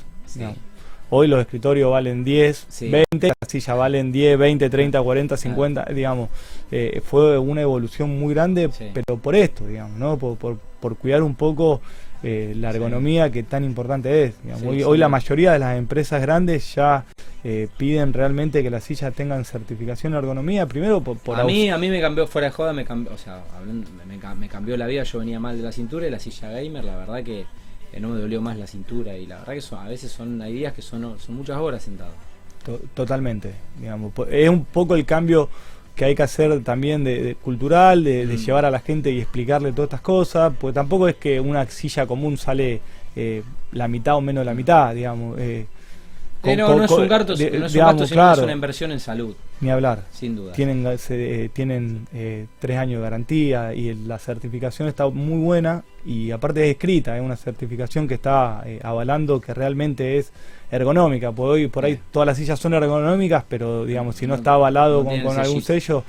Hoy 1.09 1.27
los 1.27 1.39
escritorios 1.39 1.91
valen 1.91 2.23
10, 2.23 2.67
20, 2.81 3.27
las 3.27 3.35
sillas 3.47 3.77
valen 3.77 4.11
10, 4.11 4.37
20, 4.39 4.69
30, 4.69 5.01
40, 5.01 5.37
50, 5.37 5.85
digamos. 5.93 6.29
Eh, 6.71 7.01
fue 7.03 7.37
una 7.37 7.61
evolución 7.61 8.17
muy 8.19 8.33
grande, 8.33 8.69
pero 8.93 9.17
por 9.17 9.35
esto, 9.35 9.67
digamos, 9.67 9.97
¿no? 9.97 10.17
Por, 10.17 10.37
por, 10.37 10.97
cuidar 10.97 11.23
un 11.23 11.33
poco 11.33 11.81
eh, 12.21 12.53
la 12.55 12.69
ergonomía 12.69 13.31
que 13.31 13.43
tan 13.43 13.63
importante 13.63 14.23
es. 14.25 14.33
hoy, 14.63 14.97
la 14.97 15.09
mayoría 15.09 15.51
de 15.51 15.59
las 15.59 15.77
empresas 15.77 16.21
grandes 16.21 16.73
ya 16.75 17.05
eh, 17.43 17.67
piden 17.77 18.13
realmente 18.13 18.63
que 18.63 18.69
las 18.71 18.83
sillas 18.83 19.13
tengan 19.13 19.45
certificación 19.45 20.13
de 20.13 20.19
ergonomía. 20.19 20.65
Primero 20.65 21.01
por, 21.01 21.17
a 21.39 21.43
mí 21.43 21.69
a 21.69 21.77
mí 21.77 21.89
me 21.89 22.01
cambió 22.01 22.25
fuera 22.25 22.47
de 22.47 22.51
joda, 22.51 22.73
me 22.73 22.83
cambió, 22.83 23.13
o 23.13 23.17
sea, 23.17 23.43
me, 24.07 24.49
cambió 24.49 24.75
la 24.77 24.87
vida. 24.87 25.03
Yo 25.03 25.19
venía 25.19 25.39
mal 25.39 25.57
de 25.57 25.63
la 25.63 25.71
cintura 25.71 26.07
y 26.07 26.09
la 26.09 26.19
silla 26.19 26.49
gamer, 26.49 26.83
la 26.83 26.97
verdad 26.97 27.23
que 27.23 27.45
no 27.99 28.09
me 28.09 28.19
dolió 28.19 28.41
más 28.41 28.57
la 28.57 28.67
cintura 28.67 29.17
y 29.17 29.25
la 29.25 29.39
verdad 29.39 29.53
que 29.53 29.61
son, 29.61 29.79
a 29.79 29.89
veces 29.89 30.11
son 30.11 30.41
hay 30.41 30.53
días 30.53 30.73
que 30.73 30.81
son, 30.81 31.17
son 31.19 31.35
muchas 31.35 31.57
horas 31.57 31.83
sentado. 31.83 32.11
totalmente, 32.93 33.53
digamos, 33.79 34.13
es 34.29 34.49
un 34.49 34.65
poco 34.65 34.95
el 34.95 35.05
cambio 35.05 35.49
que 35.95 36.05
hay 36.05 36.15
que 36.15 36.23
hacer 36.23 36.61
también 36.63 37.03
de, 37.03 37.37
cultural, 37.41 38.03
de, 38.03 38.25
mm. 38.25 38.37
llevar 38.37 38.65
a 38.65 38.71
la 38.71 38.79
gente 38.79 39.11
y 39.11 39.21
explicarle 39.21 39.71
todas 39.71 39.87
estas 39.87 40.01
cosas, 40.01 40.53
pues 40.59 40.73
tampoco 40.73 41.07
es 41.07 41.15
que 41.15 41.39
una 41.39 41.65
silla 41.67 42.05
común 42.05 42.37
sale 42.37 42.81
eh, 43.15 43.43
la 43.71 43.87
mitad 43.87 44.15
o 44.15 44.21
menos 44.21 44.41
de 44.41 44.45
la 44.45 44.53
mitad, 44.53 44.93
digamos. 44.93 45.39
Eh, 45.39 45.65
no, 46.43 46.83
es 46.83 46.91
un 46.91 47.07
gasto, 47.07 47.33
no 47.33 47.43
es, 47.43 47.75
un 47.75 48.07
sino 48.07 48.33
es 48.33 48.39
una 48.39 48.51
inversión 48.51 48.91
en 48.91 48.99
salud. 48.99 49.35
Ni 49.61 49.69
hablar. 49.69 50.03
Sin 50.11 50.35
duda. 50.35 50.53
Tienen, 50.53 50.85
eh, 50.85 51.49
tienen 51.53 52.07
eh, 52.13 52.47
tres 52.59 52.77
años 52.77 52.99
de 52.99 53.03
garantía 53.03 53.73
y 53.73 53.93
la 53.93 54.19
certificación 54.19 54.87
está 54.87 55.07
muy 55.07 55.39
buena 55.39 55.83
y 56.03 56.31
aparte 56.31 56.63
es 56.65 56.71
escrita, 56.71 57.15
es 57.15 57.23
una 57.23 57.37
certificación 57.37 58.07
que 58.07 58.15
está 58.15 58.63
eh, 58.65 58.79
avalando 58.83 59.39
que 59.39 59.53
realmente 59.53 60.17
es 60.17 60.31
ergonómica. 60.69 61.31
Por 61.31 61.51
hoy, 61.51 61.67
por 61.67 61.85
ahí 61.85 61.99
todas 62.11 62.27
las 62.27 62.37
sillas 62.37 62.59
son 62.59 62.73
ergonómicas, 62.73 63.45
pero 63.47 63.85
digamos, 63.85 64.17
si 64.17 64.27
no, 64.27 64.35
está 64.35 64.53
avalado 64.53 65.05
con, 65.05 65.39
algún 65.39 65.61
sello, 65.61 66.03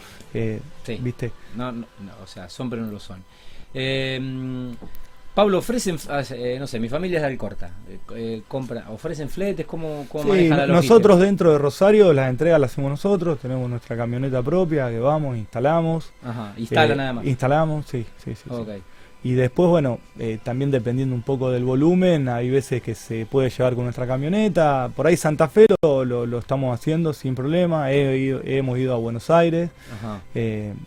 ¿viste? 1.01 1.31
No, 1.55 1.71
no, 1.73 1.87
o 2.23 2.27
sea, 2.27 2.49
son 2.49 2.69
pero 2.69 2.83
no 2.83 2.91
lo 2.91 3.01
son. 3.01 3.23
Eh, 5.37 5.43
Pablo, 5.47 5.59
ofrecen, 5.59 5.99
ah, 6.09 6.23
eh, 6.31 6.57
no 6.59 6.67
sé, 6.67 6.81
mi 6.81 6.89
familia 6.89 7.19
es 7.19 7.23
de 7.23 7.29
Alcorta, 7.29 7.71
eh, 7.91 7.99
eh, 8.15 8.43
compra, 8.49 8.87
ofrecen 8.89 9.29
fletes, 9.29 9.67
¿cómo, 9.67 10.07
cómo 10.09 10.35
la 10.35 10.67
Nosotros 10.67 11.21
dentro 11.21 11.53
de 11.53 11.59
Rosario 11.59 12.15
las 12.15 12.31
entregas 12.31 12.59
las 12.59 12.73
hacemos 12.73 12.91
nosotros, 12.91 13.39
tenemos 13.39 13.69
nuestra 13.69 13.99
camioneta 13.99 14.43
propia 14.43 14.89
que 14.89 14.99
vamos, 14.99 15.37
instalamos. 15.37 16.11
Ajá, 16.25 16.55
instala 16.57 16.95
nada 16.95 17.13
más. 17.13 17.27
Instalamos, 17.27 17.85
sí, 17.87 18.07
sí, 18.25 18.35
sí. 18.35 18.49
Y 19.25 19.33
después, 19.33 19.69
bueno, 19.69 19.99
también 20.43 20.71
dependiendo 20.71 21.15
un 21.15 21.23
poco 21.23 21.51
del 21.51 21.65
volumen, 21.65 22.29
hay 22.29 22.49
veces 22.49 22.81
que 22.81 22.95
se 22.95 23.27
puede 23.27 23.51
llevar 23.51 23.75
con 23.75 23.85
nuestra 23.85 24.07
camioneta. 24.07 24.91
Por 24.95 25.07
ahí 25.07 25.17
Santa 25.17 25.49
Fe 25.49 25.67
lo, 25.83 26.05
lo, 26.05 26.39
estamos 26.39 26.73
haciendo 26.73 27.13
sin 27.13 27.35
problema. 27.35 27.91
hemos 27.91 28.79
ido 28.79 28.95
a 28.95 28.99
Buenos 28.99 29.29
Aires 29.29 29.71
Ajá. 29.93 30.21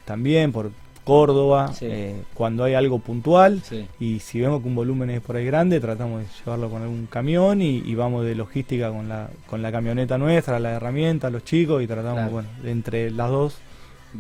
también 0.06 0.54
por 0.54 0.72
Córdoba, 1.10 1.74
eh, 1.82 2.22
cuando 2.36 2.64
hay 2.64 2.76
algo 2.76 3.00
puntual 3.00 3.64
y 4.00 4.20
si 4.20 4.40
vemos 4.40 4.62
que 4.62 4.68
un 4.68 4.76
volumen 4.76 5.10
es 5.10 5.22
por 5.22 5.38
ahí 5.38 5.46
grande, 5.46 5.80
tratamos 5.80 6.22
de 6.22 6.28
llevarlo 6.38 6.70
con 6.70 6.84
algún 6.84 7.08
camión 7.08 7.64
y, 7.64 7.96
vamos 7.96 8.26
de 8.26 8.36
logística 8.36 8.92
con 8.92 9.10
la, 9.10 9.28
con 9.48 9.64
la 9.64 9.72
camioneta 9.72 10.20
nuestra, 10.20 10.60
la 10.60 10.74
herramienta, 10.74 11.32
los 11.32 11.44
chicos 11.44 11.82
y 11.82 11.88
tratamos, 11.88 12.32
bueno, 12.32 12.48
entre 12.64 13.10
las 13.10 13.32
dos 13.32 13.58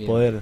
poder 0.07 0.41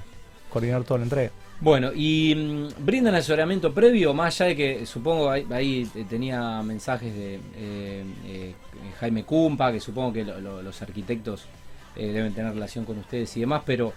coordinar 0.49 0.85
toda 0.85 0.99
la 0.99 1.03
entrega. 1.03 1.31
Bueno, 1.59 1.91
y 1.93 2.33
mm, 2.33 2.85
brindan 2.85 3.15
asesoramiento 3.15 3.73
previo, 3.73 4.13
más 4.13 4.39
allá 4.39 4.47
de 4.49 4.55
que 4.55 4.85
supongo 4.85 5.29
ahí, 5.29 5.85
tenía 6.09 6.61
mensajes 6.63 7.13
de 7.13 7.35
eh, 7.57 8.05
eh, 8.25 8.53
Jaime 9.01 9.25
Cumpa, 9.25 9.73
que 9.73 9.81
supongo 9.81 10.13
que 10.13 10.23
los 10.23 10.81
arquitectos 10.81 11.45
deben 11.93 12.33
tener 12.33 12.53
relación 12.53 12.85
con 12.85 12.97
ustedes 12.99 13.35
y 13.35 13.41
demás, 13.41 13.63
pero 13.65 13.91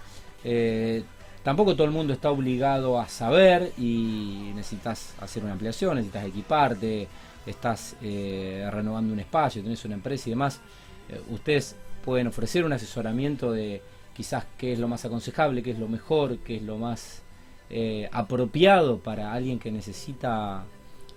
tampoco 1.43 1.75
todo 1.75 1.87
el 1.87 1.93
mundo 1.93 2.13
está 2.13 2.31
obligado 2.31 3.01
a 3.01 3.09
saber 3.09 3.73
y 3.79 4.53
necesitas 4.55 5.15
hacer 5.21 5.43
una 5.43 5.53
ampliación, 5.53 5.97
necesitas 5.97 6.27
equiparte, 6.27 7.09
estás 7.47 7.97
eh, 8.03 8.69
renovando 8.71 9.13
un 9.13 9.21
espacio, 9.21 9.63
tenés 9.63 9.85
una 9.85 9.95
empresa 9.95 10.29
y 10.29 10.33
demás. 10.33 10.61
Eh, 11.09 11.21
ustedes 11.31 11.77
pueden 12.05 12.27
ofrecer 12.27 12.65
un 12.65 12.73
asesoramiento 12.73 13.53
de 13.53 13.83
quizás 14.15 14.45
qué 14.59 14.73
es 14.73 14.79
lo 14.79 14.89
más 14.89 15.05
aconsejable, 15.05 15.63
qué 15.63 15.71
es 15.73 15.79
lo 15.79 15.89
mejor, 15.89 16.39
qué 16.39 16.57
es 16.57 16.63
lo 16.63 16.79
más 16.79 17.23
eh, 17.71 18.09
apropiado 18.13 18.99
para 18.99 19.33
alguien 19.33 19.59
que 19.59 19.71
necesita 19.71 20.65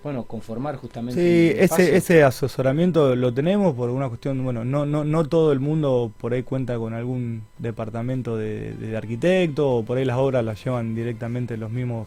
bueno, 0.04 0.24
conformar 0.24 0.76
justamente. 0.76 1.20
Sí, 1.20 1.58
ese, 1.58 1.96
ese 1.96 2.22
asesoramiento 2.22 3.16
lo 3.16 3.32
tenemos 3.32 3.74
por 3.74 3.88
una 3.88 4.08
cuestión, 4.08 4.44
bueno, 4.44 4.62
no, 4.62 4.84
no, 4.84 5.02
no 5.02 5.24
todo 5.24 5.50
el 5.50 5.60
mundo 5.60 6.12
por 6.20 6.34
ahí 6.34 6.42
cuenta 6.42 6.76
con 6.76 6.92
algún 6.92 7.42
departamento 7.58 8.36
de, 8.36 8.74
de 8.74 8.96
arquitecto, 8.96 9.76
o 9.76 9.82
por 9.82 9.96
ahí 9.96 10.04
las 10.04 10.18
obras 10.18 10.44
las 10.44 10.62
llevan 10.62 10.94
directamente 10.94 11.56
los 11.56 11.70
mismos 11.70 12.06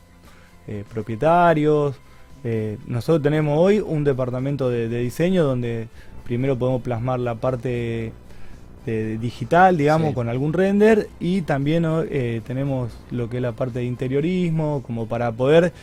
eh, 0.67 0.83
propietarios. 0.93 1.95
Eh, 2.43 2.77
nosotros 2.85 3.23
tenemos 3.23 3.57
hoy 3.57 3.79
un 3.79 4.03
departamento 4.03 4.69
de, 4.69 4.89
diseño 4.89 5.43
donde 5.43 5.87
primero 6.23 6.55
podemos 6.55 6.83
plasmar 6.83 7.19
la 7.19 7.35
parte 7.35 8.11
de 8.85 9.17
digital, 9.17 9.75
digamos, 9.75 10.13
con 10.13 10.29
algún 10.29 10.53
render 10.53 11.09
y 11.19 11.41
también 11.41 11.85
eh, 12.09 12.41
tenemos 12.45 12.91
lo 13.11 13.29
que 13.29 13.37
es 13.37 13.41
la 13.41 13.53
parte 13.53 13.79
de 13.79 13.85
interiorismo, 13.85 14.83
como 14.85 15.07
para 15.07 15.31
poder 15.31 15.73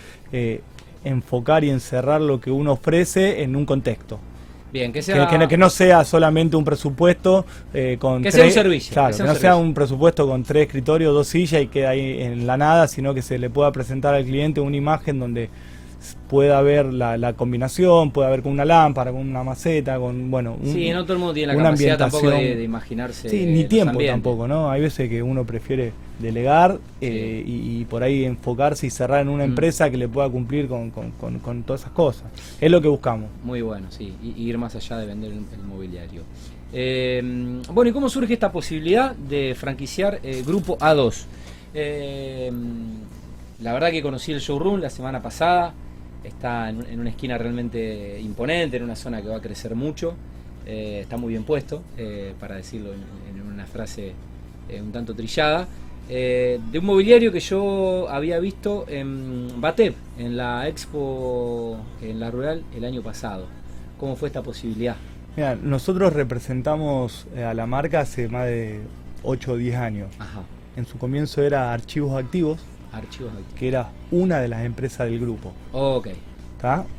enfocar 1.04 1.64
y 1.64 1.70
encerrar 1.70 2.20
lo 2.20 2.40
que 2.40 2.50
uno 2.50 2.73
ofrece 2.73 3.42
en 3.42 3.56
un 3.56 3.66
contexto. 3.66 4.18
Bien, 4.73 4.92
que 4.92 5.02
sea... 5.02 5.28
Que, 5.49 5.56
no 5.56 5.70
sea 5.70 6.04
solamente 6.04 6.56
un 6.56 6.64
presupuesto 6.64 7.46
eh, 7.73 7.96
con... 8.00 8.23
Que 8.23 8.32
sea 8.32 8.44
un 8.44 8.50
servicio. 8.50 8.92
Claro, 8.92 9.16
que, 9.16 9.23
no 9.23 9.34
sea 9.37 9.54
un 9.54 9.73
presupuesto 9.73 10.26
con 10.26 10.42
tres 10.42 10.66
escritorios, 10.66 11.14
dos 11.14 11.28
sillas 11.28 11.62
y 11.62 11.68
queda 11.68 11.90
ahí 11.90 12.20
en 12.20 12.44
la 12.44 12.56
nada, 12.56 12.88
sino 12.88 13.14
que 13.14 13.23
se 13.23 13.38
le 13.38 13.50
pueda 13.50 13.70
presentar 13.70 14.14
al 14.14 14.25
cliente 14.25 14.61
una 14.61 14.76
imagen 14.76 15.20
donde 15.20 15.49
pueda 16.28 16.58
haber 16.58 16.92
la, 16.92 17.32
combinación, 17.34 18.11
puede 18.11 18.28
haber 18.28 18.42
con 18.42 18.52
una 18.52 18.64
lámpara, 18.64 19.12
con 19.12 19.20
una 19.20 19.42
maceta, 19.42 19.99
con, 19.99 20.30
bueno... 20.30 20.56
Un, 20.61 20.73
sí, 20.73 20.90
no 20.90 21.02
todo 21.04 21.14
el 21.14 21.18
mundo 21.18 21.34
tiene 21.34 21.54
la 21.54 21.62
capacidad 21.62 21.99
tampoco 21.99 22.30
de, 22.30 22.62
imaginarse 22.62 23.28
Sí, 23.28 23.46
ni 23.46 23.64
tiempo 23.64 23.99
tampoco, 24.04 24.49
¿no? 24.49 24.70
Hay 24.70 24.80
veces 24.80 25.08
que 25.08 25.23
uno 25.23 25.44
prefiere 25.44 25.92
delegar 26.18 26.78
eh, 27.00 27.42
y, 27.46 27.84
por 27.87 28.02
ahí 28.02 28.25
enfocarse 28.25 28.87
y 28.87 28.90
cerrar 28.90 29.23
en 29.23 29.28
una 29.28 29.44
mm. 29.44 29.50
empresa 29.50 29.90
que 29.90 29.96
le 29.96 30.08
pueda 30.08 30.28
cumplir 30.28 30.68
con, 30.68 30.92
todas 31.64 31.82
esas 31.82 31.92
cosas. 31.92 32.25
Es 32.61 32.70
lo 32.70 32.80
que 32.80 32.88
buscamos. 32.88 33.28
Muy 33.42 33.62
bueno, 33.62 33.87
sí, 33.90 34.14
y, 34.23 34.42
ir 34.42 34.58
más 34.58 34.75
allá 34.75 34.99
de 34.99 35.06
vender 35.06 35.32
el, 35.32 35.62
mobiliario. 35.66 36.23
Eh, 36.73 37.23
bueno, 37.73 37.90
¿y 37.90 37.92
cómo 37.92 38.08
surge 38.08 38.34
esta 38.34 38.50
posibilidad 38.50 39.14
de 39.14 39.54
franquiciar 39.54 40.20
eh, 40.23 40.42
Grupo 40.44 40.78
A2? 40.78 41.26
la 43.61 43.73
verdad 43.73 43.90
que 43.90 44.02
conocí 44.02 44.30
el 44.30 44.40
showroom 44.40 44.80
la 44.80 44.90
semana 44.90 45.20
pasada, 45.20 45.75
está 46.24 46.68
en, 46.70 47.00
una 47.00 47.10
esquina 47.10 47.38
realmente 47.38 48.20
imponente, 48.20 48.76
en 48.76 48.84
una 48.84 48.96
zona 48.96 49.22
que 49.22 49.28
va 49.28 49.36
a 49.36 49.40
crecer 49.40 49.74
mucho, 49.74 50.14
está 50.66 51.16
muy 51.16 51.30
bien 51.30 51.44
puesto, 51.44 51.82
para 52.40 52.56
decirlo 52.56 52.92
en, 52.92 53.42
una 53.42 53.66
frase 53.66 54.12
un 54.80 54.90
tanto 54.92 55.14
trillada. 55.14 55.68
de 56.08 56.78
un 56.78 56.84
mobiliario 56.84 57.30
que 57.30 57.40
yo 57.40 58.08
había 58.08 58.38
visto 58.38 58.86
en 58.88 59.60
Batep, 59.60 59.94
en 60.18 60.36
la 60.36 60.66
expo 60.66 61.76
en 62.00 62.18
la 62.18 62.30
rural 62.30 62.62
el 62.74 62.84
año 62.84 63.02
pasado. 63.02 63.46
¿Cómo 63.98 64.16
fue 64.16 64.28
esta 64.28 64.42
posibilidad? 64.42 64.96
Mira, 65.36 65.56
nosotros 65.56 66.12
representamos 66.12 67.26
a 67.36 67.52
la 67.54 67.66
marca 67.66 68.00
hace 68.00 68.28
más 68.28 68.46
de 68.46 68.80
8 69.24 69.52
o 69.52 69.56
10 69.56 69.76
años. 69.76 70.08
En 70.76 70.86
su 70.86 70.98
comienzo 70.98 71.42
era 71.42 71.72
Archivos 71.72 72.16
Activos, 72.16 72.60
Archivos 72.96 73.32
Activos. 73.32 73.54
que 73.58 73.68
era 73.68 73.90
una 74.10 74.40
de 74.40 74.48
las 74.48 74.64
empresas 74.64 75.08
del 75.08 75.20
grupo. 75.20 75.52
ok. 75.72 76.08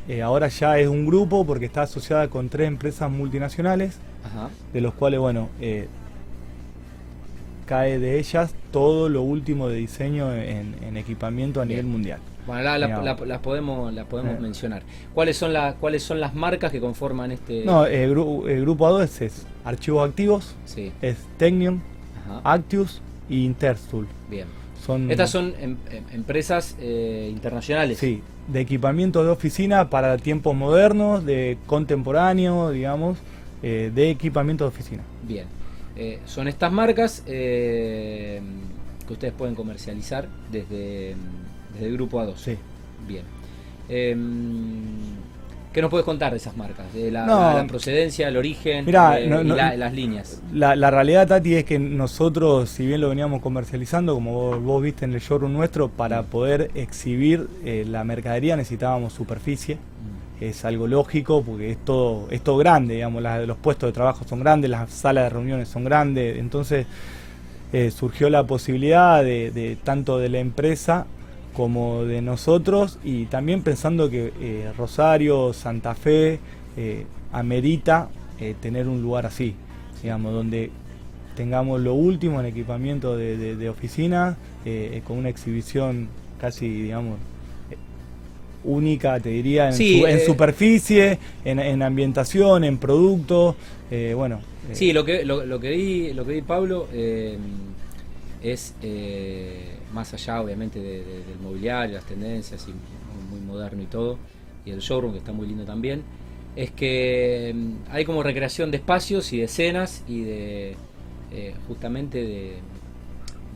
Eh, 0.08 0.22
ahora 0.22 0.48
ya 0.48 0.78
es 0.78 0.88
un 0.88 1.06
grupo 1.06 1.46
porque 1.46 1.66
está 1.66 1.84
asociada 1.84 2.28
con 2.28 2.50
tres 2.50 2.68
empresas 2.68 3.10
multinacionales, 3.10 3.98
de 4.74 4.82
los 4.82 4.94
cuales, 4.94 5.20
bueno, 5.20 5.50
eh, 5.60 5.88
cae 7.66 7.98
de 7.98 8.20
ellas 8.20 8.54
todo 8.72 9.10
lo 9.10 9.24
último 9.24 9.68
de 9.68 9.78
diseño 9.78 10.32
en, 10.34 10.98
equipamiento 10.98 11.62
a 11.62 11.66
nivel 11.66 11.86
mundial. 11.86 12.20
Bueno, 12.46 12.78
las 12.78 13.40
podemos, 13.40 13.92
las 13.92 14.06
podemos 14.06 14.36
eh. 14.36 14.40
mencionar. 14.40 14.84
¿Cuáles 15.16 15.36
son, 15.36 15.52
las 15.52 15.74
¿Cuáles 15.76 16.04
son 16.04 16.20
las 16.20 16.36
marcas 16.36 16.72
que 16.72 16.80
conforman 16.80 17.32
este...? 17.32 17.66
No, 17.66 17.88
el, 17.88 18.12
grupo 18.62 18.88
A2 18.88 19.22
es, 19.22 19.48
Archivos 19.64 20.08
Activos, 20.08 20.56
es 21.02 21.18
Technium, 21.38 21.80
Actius 22.44 23.02
y 23.30 23.46
Interstool. 23.46 24.08
Bien. 24.30 24.46
Son, 24.86 25.10
Estas 25.10 25.32
son 25.32 25.56
em, 25.60 25.78
em, 25.90 26.04
empresas 26.14 26.76
eh, 26.80 27.28
internacionales. 27.32 27.98
Sí, 27.98 28.22
de 28.48 28.60
equipamiento 28.62 29.24
de 29.24 29.32
oficina 29.32 29.90
para 29.90 30.16
tiempos 30.20 30.56
modernos, 30.56 31.26
de 31.26 31.58
contemporáneo, 31.66 32.70
digamos, 32.70 33.18
eh, 33.64 33.92
de 33.96 34.12
equipamiento 34.12 34.64
de 34.64 34.68
oficina. 34.68 35.02
Bien. 35.24 35.48
Eh, 35.96 36.20
son 36.26 36.48
estas 36.48 36.72
marcas 36.72 37.22
que 37.26 38.42
ustedes 39.10 39.34
pueden 39.34 39.56
comercializar 39.56 40.28
desde, 40.52 41.16
desde 41.74 41.88
el 41.88 41.94
grupo 41.94 42.20
A2. 42.22 42.36
Sí. 42.36 42.56
Bien. 43.08 43.24
¿Qué 45.76 45.82
nos 45.82 45.92
puedes 45.92 46.06
contar 46.06 46.32
de 46.32 46.38
esas 46.38 46.56
marcas? 46.56 46.86
De 46.94 47.12
la, 47.12 47.66
procedencia, 47.68 48.30
el 48.30 48.38
origen 48.38 48.88
y 48.88 48.94
las 48.94 49.94
líneas. 49.94 50.42
La, 50.54 50.90
realidad, 50.90 51.28
Tati, 51.28 51.56
es 51.56 51.66
que 51.66 51.78
nosotros, 51.78 52.70
si 52.70 52.86
bien 52.86 53.02
lo 53.02 53.10
veníamos 53.10 53.42
comercializando, 53.42 54.14
como 54.14 54.58
vos, 54.62 54.82
viste 54.82 55.04
en 55.04 55.14
el 55.14 55.20
showroom 55.20 55.52
nuestro, 55.52 55.90
para 55.90 56.24
poder 56.24 56.72
exhibir 56.76 57.50
eh, 57.66 57.84
la 57.86 58.06
mercadería 58.06 58.56
necesitábamos 58.56 59.12
superficie. 59.12 59.76
Mm. 59.76 60.44
Es 60.46 60.64
algo 60.64 60.88
lógico 60.88 61.44
porque 61.44 61.72
es 61.72 61.78
todo, 61.84 62.30
es 62.32 62.42
todo 62.42 62.56
grande, 62.56 62.94
digamos, 62.94 63.22
los 63.46 63.58
puestos 63.58 63.90
de 63.90 63.92
trabajo 63.92 64.24
son 64.26 64.40
grandes, 64.40 64.72
las 64.72 64.90
salas 64.90 65.26
de 65.26 65.30
reuniones 65.32 65.68
son 65.68 65.84
grandes. 65.84 66.38
Entonces 66.38 66.88
eh, 67.74 67.92
surgió 67.92 68.30
la 68.30 68.46
posibilidad 68.46 69.22
de 69.22 69.78
tanto 69.84 70.20
de 70.20 70.30
la 70.30 70.40
empresa 70.40 71.06
como 71.56 72.04
de 72.04 72.22
nosotros 72.22 73.00
y 73.04 73.26
también 73.26 73.62
pensando 73.62 74.10
que 74.10 74.34
eh, 74.42 74.72
Rosario, 74.78 75.54
Santa 75.54 75.96
Fe, 75.96 76.40
eh, 76.78 77.06
amerita 77.32 78.10
eh, 78.40 78.56
tener 78.62 78.88
un 78.88 79.02
lugar 79.02 79.26
así, 79.26 79.56
digamos, 80.04 80.34
donde 80.34 80.70
tengamos 81.36 81.82
lo 81.82 81.94
último 81.94 82.40
en 82.40 82.46
equipamiento 82.46 83.18
de, 83.18 83.70
oficina, 83.70 84.38
con 85.06 85.18
una 85.18 85.30
exhibición 85.30 86.08
casi, 86.40 86.68
digamos, 86.68 87.18
única, 88.64 89.20
te 89.20 89.30
diría, 89.30 89.70
en, 89.70 90.26
superficie, 90.26 91.20
en, 91.44 91.82
ambientación, 91.82 92.64
en 92.64 92.78
producto, 92.78 93.58
bueno. 94.16 94.40
Sí, 94.72 94.94
lo 94.94 95.04
que, 95.04 95.26
lo, 95.26 95.60
que 95.60 95.72
vi, 95.72 96.14
lo 96.14 96.26
que 96.26 96.34
vi 96.36 96.42
Pablo 96.42 96.88
es 98.42 98.74
más 99.96 100.14
allá 100.14 100.42
obviamente 100.42 100.80
del 100.80 101.40
mobiliario, 101.42 101.96
las 101.96 102.06
tendencias, 102.06 102.68
y 102.68 102.74
muy 103.32 103.40
moderno 103.40 103.82
y 103.82 103.86
todo, 103.86 104.20
y 104.66 104.72
el 104.72 104.80
showroom 104.80 105.14
que 105.14 105.20
está 105.20 105.32
muy 105.32 105.48
lindo 105.48 105.64
también, 105.64 106.04
es 106.56 106.70
que 106.72 107.54
mm, 107.56 107.92
hay 107.92 108.04
como 108.06 108.22
recreación 108.22 108.72
de 108.72 108.78
espacios 108.78 109.32
y 109.34 109.38
de 109.38 109.44
escenas 109.46 110.04
y 110.08 110.22
de 110.22 110.76
eh, 111.32 111.56
justamente 111.68 112.60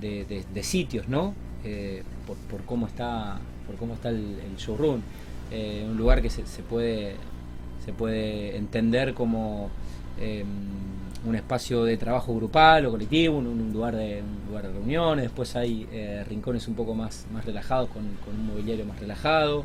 de, 0.02 0.64
sitios, 0.64 1.08
¿no? 1.10 1.34
Eh, 1.66 2.04
por, 2.50 2.64
cómo 2.64 2.88
está, 2.88 3.40
por 3.68 3.76
cómo 3.76 3.94
está 3.94 4.10
el, 4.10 4.56
showroom. 4.58 5.02
Eh, 5.52 5.86
un 5.90 5.98
lugar 5.98 6.22
que 6.22 6.30
se, 6.30 6.46
se, 6.46 6.62
puede, 6.62 7.16
se 7.84 7.92
puede 7.92 8.56
entender 8.56 9.14
como 9.14 9.70
em, 10.20 10.46
un 11.26 11.36
espacio 11.36 11.84
de 11.84 11.98
trabajo 11.98 12.36
grupal 12.36 12.86
o 12.86 12.92
colectivo, 12.92 13.38
un, 13.38 13.72
lugar, 13.74 13.96
de, 13.96 14.22
lugar 14.48 14.68
de 14.68 14.74
reuniones, 14.74 15.24
después 15.26 15.56
hay 15.56 15.88
eh, 15.92 16.24
rincones 16.28 16.68
un 16.68 16.76
poco 16.76 16.94
más, 16.94 17.26
más 17.34 17.46
relajados 17.46 17.90
con, 17.90 18.04
un 18.04 18.46
mobiliario 18.48 18.86
más 18.86 19.00
relajado. 19.00 19.64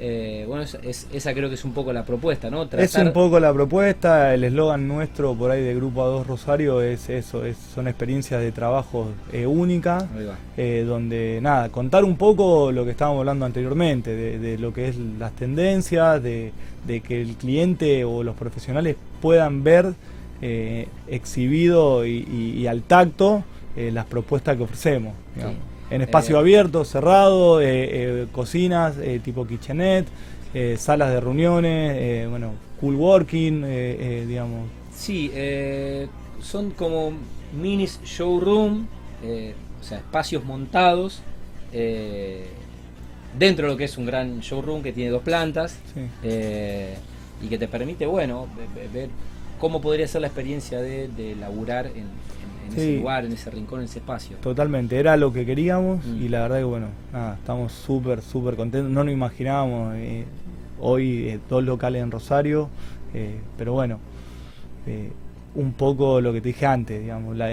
Eh, 0.00 0.44
bueno, 0.46 0.62
es, 0.62 1.08
esa 1.12 1.34
creo 1.34 1.48
que 1.48 1.56
es 1.56 1.64
un 1.64 1.72
poco 1.72 1.92
la 1.92 2.04
propuesta, 2.04 2.50
¿no? 2.50 2.68
Es 2.70 2.94
un 2.94 3.12
poco 3.12 3.40
la 3.40 3.52
propuesta, 3.52 4.32
el 4.32 4.44
eslogan 4.44 4.86
nuestro 4.86 5.34
por 5.34 5.50
ahí 5.50 5.60
de 5.60 5.74
Grupo 5.74 6.02
A2 6.02 6.24
Rosario 6.24 6.80
es 6.82 7.08
eso, 7.08 7.44
es, 7.44 7.56
son 7.56 7.88
experiencias 7.88 8.40
de 8.40 8.52
trabajo 8.52 9.08
eh, 9.32 9.44
únicas, 9.44 10.04
eh, 10.56 10.84
donde 10.86 11.40
nada, 11.42 11.70
contar 11.70 12.04
un 12.04 12.16
poco 12.16 12.70
lo 12.70 12.84
que 12.84 12.92
estábamos 12.92 13.20
hablando 13.20 13.44
anteriormente, 13.44 14.14
de, 14.14 14.58
lo 14.58 14.72
que 14.72 14.88
es 14.88 14.96
las 14.96 15.32
tendencias, 15.32 16.22
de, 16.22 16.52
de 16.86 17.00
que 17.00 17.20
el 17.20 17.34
cliente 17.34 18.04
o 18.04 18.22
los 18.22 18.36
profesionales 18.36 18.94
puedan 19.20 19.64
ver 19.64 19.94
eh, 20.40 20.86
exhibido 21.08 22.06
y, 22.06 22.64
al 22.68 22.82
tacto 22.82 23.42
eh, 23.76 23.90
las 23.92 24.04
propuestas 24.04 24.56
que 24.56 24.62
ofrecemos. 24.62 25.14
En 25.90 26.00
espacio 26.00 26.36
eh, 26.36 26.38
abierto, 26.38 26.84
cerrado, 26.84 27.60
cocinas 28.30 28.94
tipo 29.24 29.46
kitchenette, 29.46 30.06
salas 30.76 31.10
de 31.10 31.20
reuniones, 31.20 32.28
bueno, 32.30 32.52
cool 32.80 32.94
working, 32.94 33.64
digamos. 34.28 34.68
Sí, 34.94 35.32
son 36.40 36.70
como 36.70 37.12
minis 37.60 38.00
showroom, 38.04 38.86
o 39.80 39.84
sea, 39.84 39.98
espacios 39.98 40.44
montados 40.44 41.20
dentro 43.36 43.66
de 43.66 43.72
lo 43.72 43.76
que 43.76 43.84
es 43.84 43.98
un 43.98 44.06
gran 44.06 44.38
showroom 44.38 44.82
que 44.82 44.92
tiene 44.92 45.10
dos 45.10 45.22
plantas 45.22 45.78
y 46.22 47.48
que 47.48 47.58
te 47.58 47.66
permite, 47.66 48.06
bueno, 48.06 48.46
ver 48.92 49.08
cómo 49.58 49.80
podría 49.80 50.06
ser 50.06 50.20
la 50.20 50.28
experiencia 50.28 50.80
de, 50.80 51.08
de 51.08 51.36
laburar 51.36 51.86
en, 51.86 52.06
ese 52.76 52.96
lugar, 52.98 53.24
en 53.24 53.32
ese 53.32 53.50
rincón, 53.50 53.80
en 53.80 53.86
ese 53.86 53.98
espacio. 53.98 54.36
Totalmente, 54.38 54.98
era 54.98 55.16
lo 55.16 55.32
que 55.32 55.46
queríamos 55.46 56.04
mm. 56.04 56.22
y 56.22 56.28
la 56.28 56.42
verdad 56.42 56.58
que 56.58 56.64
bueno, 56.64 56.86
nada, 57.12 57.34
estamos 57.34 57.72
súper, 57.72 58.22
súper 58.22 58.56
contentos, 58.56 58.90
no 58.90 59.04
nos 59.04 59.12
imaginábamos 59.12 59.94
eh, 59.96 60.24
hoy 60.80 61.28
eh, 61.28 61.40
dos 61.48 61.64
locales 61.64 62.02
en 62.02 62.10
Rosario, 62.10 62.68
eh, 63.14 63.38
pero 63.56 63.72
bueno, 63.72 63.98
un 65.54 65.72
poco 65.74 66.20
lo 66.22 66.32
que 66.32 66.40
te 66.40 66.48
dije 66.48 66.64
antes, 66.64 67.00
digamos, 67.00 67.36
la, 67.36 67.50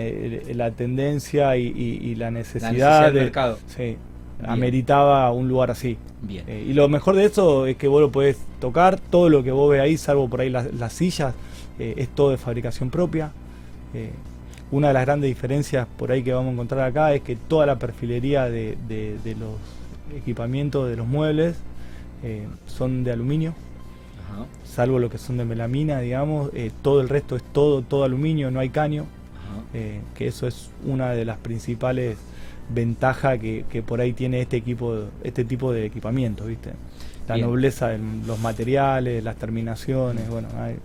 la 0.53 0.71
tendencia 0.71 1.57
y, 1.57 2.15
la 2.15 2.31
necesidad, 2.31 3.11
del 3.11 3.25
mercado. 3.25 3.59
Sí, 3.67 3.97
ameritaba 4.45 5.29
un 5.31 5.49
lugar 5.49 5.71
así. 5.71 5.97
Bien. 6.21 6.45
y 6.49 6.73
lo 6.73 6.87
mejor 6.87 7.15
de 7.15 7.25
eso 7.25 7.67
es 7.67 7.75
que 7.77 7.87
vos 7.87 8.01
lo 8.01 8.11
podés 8.11 8.37
tocar, 8.59 8.99
todo 8.99 9.29
lo 9.29 9.43
que 9.43 9.51
vos 9.51 9.69
ves 9.69 9.81
ahí, 9.81 9.97
salvo 9.97 10.27
por 10.27 10.41
ahí 10.41 10.49
las, 10.49 10.73
las 10.73 10.93
sillas, 10.93 11.35
eh, 11.79 11.95
es 11.97 12.09
todo 12.09 12.31
de 12.31 12.37
fabricación 12.37 12.89
propia. 12.89 13.31
Eh, 13.93 14.11
una 14.71 14.87
de 14.87 14.93
las 14.93 15.05
grandes 15.05 15.27
diferencias 15.29 15.87
por 15.97 16.11
ahí 16.11 16.23
que 16.23 16.33
vamos 16.33 16.49
a 16.49 16.53
encontrar 16.53 16.87
acá 16.87 17.13
es 17.13 17.21
que 17.21 17.35
toda 17.35 17.65
la 17.65 17.77
perfilería 17.77 18.49
de, 18.49 18.77
los 19.39 20.17
equipamientos, 20.17 20.89
de 20.89 20.95
los 20.95 21.07
muebles, 21.07 21.57
eh, 22.23 22.47
son 22.65 23.03
de 23.03 23.11
aluminio, 23.11 23.53
salvo 24.65 24.99
lo 24.99 25.09
que 25.09 25.17
son 25.17 25.37
de 25.37 25.45
melamina, 25.45 25.99
digamos, 25.99 26.49
todo 26.81 26.99
el 27.01 27.09
resto 27.09 27.35
es 27.35 27.43
todo, 27.43 27.83
todo 27.83 28.03
aluminio, 28.03 28.51
no 28.51 28.59
hay 28.59 28.69
caño, 28.69 29.05
que 30.15 30.27
eso 30.27 30.47
es 30.47 30.71
una 30.85 31.11
de 31.11 31.25
las 31.25 31.37
principales 31.37 32.17
ventajas 32.73 33.39
que, 33.39 33.83
por 33.85 34.01
ahí 34.01 34.13
tiene 34.13 34.41
este 34.41 34.57
equipo, 34.57 35.05
este 35.23 35.45
tipo 35.45 35.71
de 35.71 35.85
equipamiento, 35.85 36.45
¿viste? 36.45 36.71
La 37.27 37.37
nobleza 37.37 37.89
de 37.89 37.99
los 38.25 38.39
materiales, 38.39 39.23
las 39.23 39.35
terminaciones, 39.35 40.29
bueno, 40.29 40.47
hay, 40.57 40.75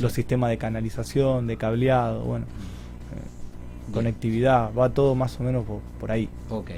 los 0.00 0.12
sistemas 0.12 0.50
de 0.50 0.58
canalización, 0.58 1.46
de 1.46 1.56
cableado, 1.56 2.22
bueno, 2.24 2.46
eh, 2.46 3.92
conectividad, 3.92 4.72
va 4.74 4.90
todo 4.90 5.14
más 5.14 5.38
o 5.40 5.42
menos 5.42 5.64
por, 5.98 6.10
ahí. 6.10 6.28
Ok. 6.48 6.70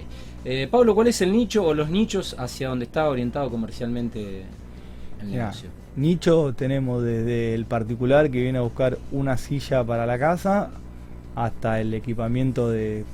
Eh, 0.44 0.68
Pablo, 0.70 0.94
¿cuál 0.94 1.08
es 1.08 1.20
el 1.22 1.32
nicho 1.32 1.64
o 1.64 1.74
los 1.74 1.88
nichos 1.88 2.34
hacia 2.38 2.68
donde 2.68 2.86
está 2.86 3.08
orientado 3.08 3.50
comercialmente 3.50 4.44
el 5.20 5.30
negocio? 5.30 5.70
Nicho 5.94 6.54
tenemos 6.54 7.02
desde 7.02 7.54
el 7.54 7.66
particular 7.66 8.30
que 8.30 8.40
viene 8.42 8.58
a 8.58 8.62
buscar 8.62 8.98
una 9.12 9.36
silla 9.36 9.84
para 9.84 10.06
la 10.06 10.18
casa 10.18 10.70
hasta 11.34 11.80
el 11.80 11.94
equipamiento 11.94 12.70
de 12.70 13.04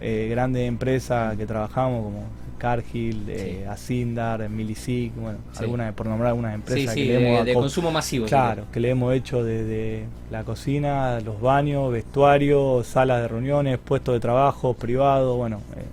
grandes 0.00 0.68
empresas 0.68 1.36
que 1.36 1.46
trabajamos 1.46 2.04
como 2.04 2.24
Cargill, 2.58 3.24
eh, 3.28 3.66
Asindar, 3.68 4.48
Milisic, 4.48 5.14
bueno, 5.14 5.38
algunas, 5.56 5.94
por 5.94 6.06
nombrar 6.06 6.30
algunas 6.30 6.54
empresas 6.54 6.94
que 6.94 7.04
le 7.04 7.28
hemos 7.28 7.46
de, 7.46 7.54
consumo 7.54 7.90
masivo. 7.90 8.26
Claro, 8.26 8.64
que 8.72 8.80
le 8.80 8.90
hemos 8.90 9.14
hecho 9.14 9.42
desde 9.42 10.04
la 10.30 10.44
cocina, 10.44 11.20
los 11.20 11.40
baños, 11.40 11.90
vestuario, 11.92 12.82
salas 12.84 13.22
de 13.22 13.28
reuniones, 13.28 13.78
puestos 13.78 14.14
de 14.14 14.20
trabajo, 14.20 14.74
privado, 14.74 15.36
bueno, 15.36 15.60
eh, 15.76 15.84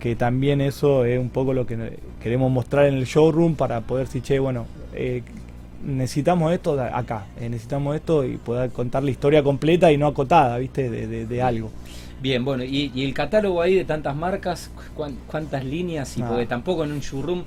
que 0.00 0.16
también 0.16 0.60
eso 0.60 1.04
es 1.04 1.18
un 1.18 1.30
poco 1.30 1.52
lo 1.52 1.66
que 1.66 1.98
queremos 2.22 2.50
mostrar 2.50 2.86
en 2.86 2.94
el 2.94 3.04
showroom 3.04 3.54
para 3.54 3.80
poder 3.80 4.06
decir, 4.06 4.22
che, 4.22 4.38
bueno, 4.38 4.66
eh, 4.94 5.22
necesitamos 5.84 6.52
esto 6.52 6.80
acá, 6.80 7.26
eh, 7.40 7.48
necesitamos 7.48 7.96
esto 7.96 8.24
y 8.24 8.36
poder 8.36 8.70
contar 8.70 9.02
la 9.02 9.10
historia 9.10 9.42
completa 9.42 9.92
y 9.92 9.98
no 9.98 10.06
acotada, 10.06 10.58
¿viste? 10.58 10.90
De, 10.90 11.26
de 11.26 11.42
algo. 11.42 11.70
Bien, 12.24 12.42
bueno, 12.42 12.64
y, 12.64 12.90
el 13.04 13.12
catálogo 13.12 13.60
ahí 13.60 13.74
de 13.74 13.84
tantas 13.84 14.16
marcas, 14.16 14.70
cuántas 15.26 15.62
líneas, 15.62 16.16
y 16.16 16.22
ah. 16.22 16.28
porque 16.28 16.46
tampoco 16.46 16.82
en 16.82 16.92
un 16.92 17.00
showroom, 17.00 17.44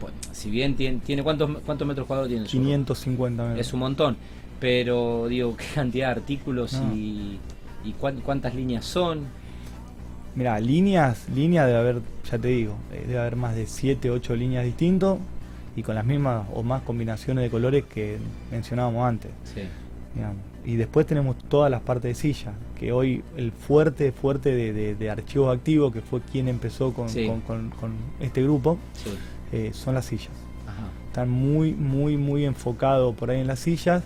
pues, 0.00 0.12
si 0.32 0.50
bien 0.50 0.74
tiene, 0.74 0.98
tiene 0.98 1.22
¿cuántos, 1.22 1.48
cuántos 1.64 1.86
metros 1.86 2.08
cuadrados 2.08 2.28
tiene 2.28 2.42
el 2.42 2.50
550 2.50 3.42
metros. 3.44 3.60
Es 3.64 3.72
un 3.72 3.78
montón, 3.78 4.16
pero 4.58 5.28
digo, 5.28 5.56
qué 5.56 5.66
cantidad 5.72 6.08
de 6.08 6.20
artículos 6.20 6.74
y, 6.92 7.38
y 7.84 7.92
cuántas 7.92 8.52
líneas 8.52 8.84
son. 8.84 9.26
Mira, 10.34 10.58
líneas, 10.58 11.28
líneas 11.32 11.68
debe 11.68 11.78
haber, 11.78 12.02
ya 12.28 12.36
te 12.36 12.48
digo, 12.48 12.74
eh, 12.92 13.04
debe 13.06 13.20
haber 13.20 13.36
más 13.36 13.54
de 13.54 13.68
7, 13.68 14.10
8 14.10 14.34
líneas 14.34 14.64
distintas 14.64 15.18
y 15.76 15.84
con 15.84 15.94
las 15.94 16.04
mismas 16.04 16.48
o 16.52 16.64
más 16.64 16.82
combinaciones 16.82 17.44
de 17.44 17.50
colores 17.50 17.84
que 17.84 18.18
mencionábamos 18.50 19.06
antes. 19.06 19.30
Sí. 19.44 19.60
Y 20.66 20.74
después 20.74 21.06
tenemos 21.06 21.36
todas 21.48 21.70
las 21.70 21.80
partes 21.80 22.10
de 22.10 22.14
silla, 22.16 22.52
que 22.76 22.90
hoy 22.90 23.22
el 23.36 23.52
fuerte, 23.52 24.10
fuerte 24.10 24.52
de, 24.52 25.10
archivos 25.10 25.56
activos, 25.56 25.92
que 25.92 26.00
fue 26.00 26.20
quien 26.20 26.48
empezó 26.48 26.92
con, 26.92 27.06
este 28.18 28.42
grupo, 28.42 28.76
eh, 29.52 29.70
son 29.72 29.94
las 29.94 30.06
sillas. 30.06 30.32
Están 31.06 31.30
muy, 31.30 31.72
muy, 31.72 32.16
muy 32.16 32.44
enfocados 32.44 33.14
por 33.14 33.30
ahí 33.30 33.40
en 33.40 33.46
las 33.46 33.60
sillas 33.60 34.02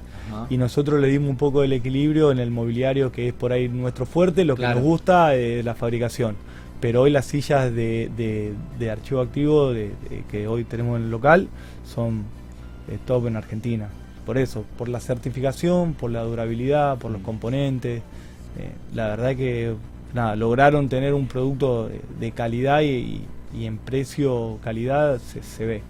y 0.51 0.59
nosotros 0.59 1.01
le 1.01 1.09
dimos 1.09 1.31
un 1.31 1.37
poco 1.37 1.63
del 1.63 1.73
equilibrio 1.73 2.31
en 2.31 2.39
el 2.39 2.51
mobiliario, 2.51 3.11
que 3.11 3.29
es 3.29 3.33
por 3.33 3.53
ahí 3.53 3.69
nuestro 3.71 4.05
fuerte, 4.05 4.45
lo 4.45 4.55
que 4.55 4.63
nos 4.63 4.81
gusta 4.81 5.31
de 5.31 5.63
la 5.63 5.75
fabricación. 5.75 6.37
Pero 6.79 7.03
hoy 7.03 7.11
las 7.11 7.25
sillas 7.25 7.75
de, 7.75 8.55
archivo 8.93 9.23
activo 9.23 9.73
que 10.31 10.47
hoy 10.47 10.65
tenemos 10.65 10.99
en 10.99 11.05
el 11.05 11.11
local 11.11 11.49
son 11.87 12.25
eh, 12.89 12.99
top 13.07 13.29
en 13.29 13.37
Argentina 13.37 13.89
por 14.31 14.39
eso, 14.39 14.65
por 14.79 14.89
la 14.89 15.01
certificación, 15.01 15.95
por 15.95 16.13
la 16.13 16.23
durabilidad, 16.23 16.99
por 16.99 17.11
los 17.11 17.21
mm. 17.21 17.25
componentes. 17.25 18.01
Eh, 18.57 18.71
la 18.95 19.09
verdad 19.09 19.35
que 19.35 19.75
nada, 20.15 20.37
lograron 20.37 20.89
tener 20.89 21.15
un 21.15 21.27
producto 21.27 21.91
de, 22.21 22.31
calidad 22.31 22.81
y, 22.83 23.27
en 23.53 23.79
precio 23.79 24.59
calidad 24.63 25.19
se, 25.19 25.67
ve. 25.67 25.83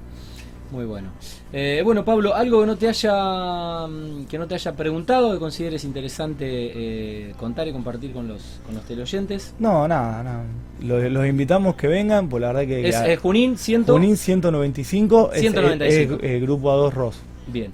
Muy 0.70 0.86
bueno. 0.86 1.10
Eh, 1.52 1.82
bueno, 1.84 2.02
Pablo, 2.02 2.34
algo 2.34 2.62
que 2.62 2.66
no 2.66 2.76
te 2.76 2.88
haya 2.88 3.86
mm, 3.86 4.24
que 4.24 4.38
no 4.38 4.46
te 4.46 4.54
haya 4.54 4.72
preguntado, 4.72 5.34
que 5.34 5.38
consideres 5.38 5.84
interesante 5.84 6.46
eh, 6.48 7.34
contar 7.36 7.68
y 7.68 7.72
compartir 7.72 8.14
con 8.14 8.26
los 8.26 8.40
con 8.64 8.74
los 8.74 8.84
teleoyentes. 8.84 9.52
No, 9.58 9.86
nada, 9.86 10.22
nada. 10.22 10.44
Los, 10.80 11.26
invitamos 11.26 11.74
que 11.74 11.88
vengan, 11.88 12.30
pues 12.30 12.40
la 12.40 12.54
verdad 12.54 12.66
que 12.66 12.88
es, 12.88 13.18
Junín, 13.18 13.58
Junín 13.86 14.16
195, 14.16 15.32
195. 15.34 16.18
Es, 16.22 16.40
grupo 16.40 16.70
A2 16.70 16.90
Ross. 16.94 17.16
Bien. 17.52 17.72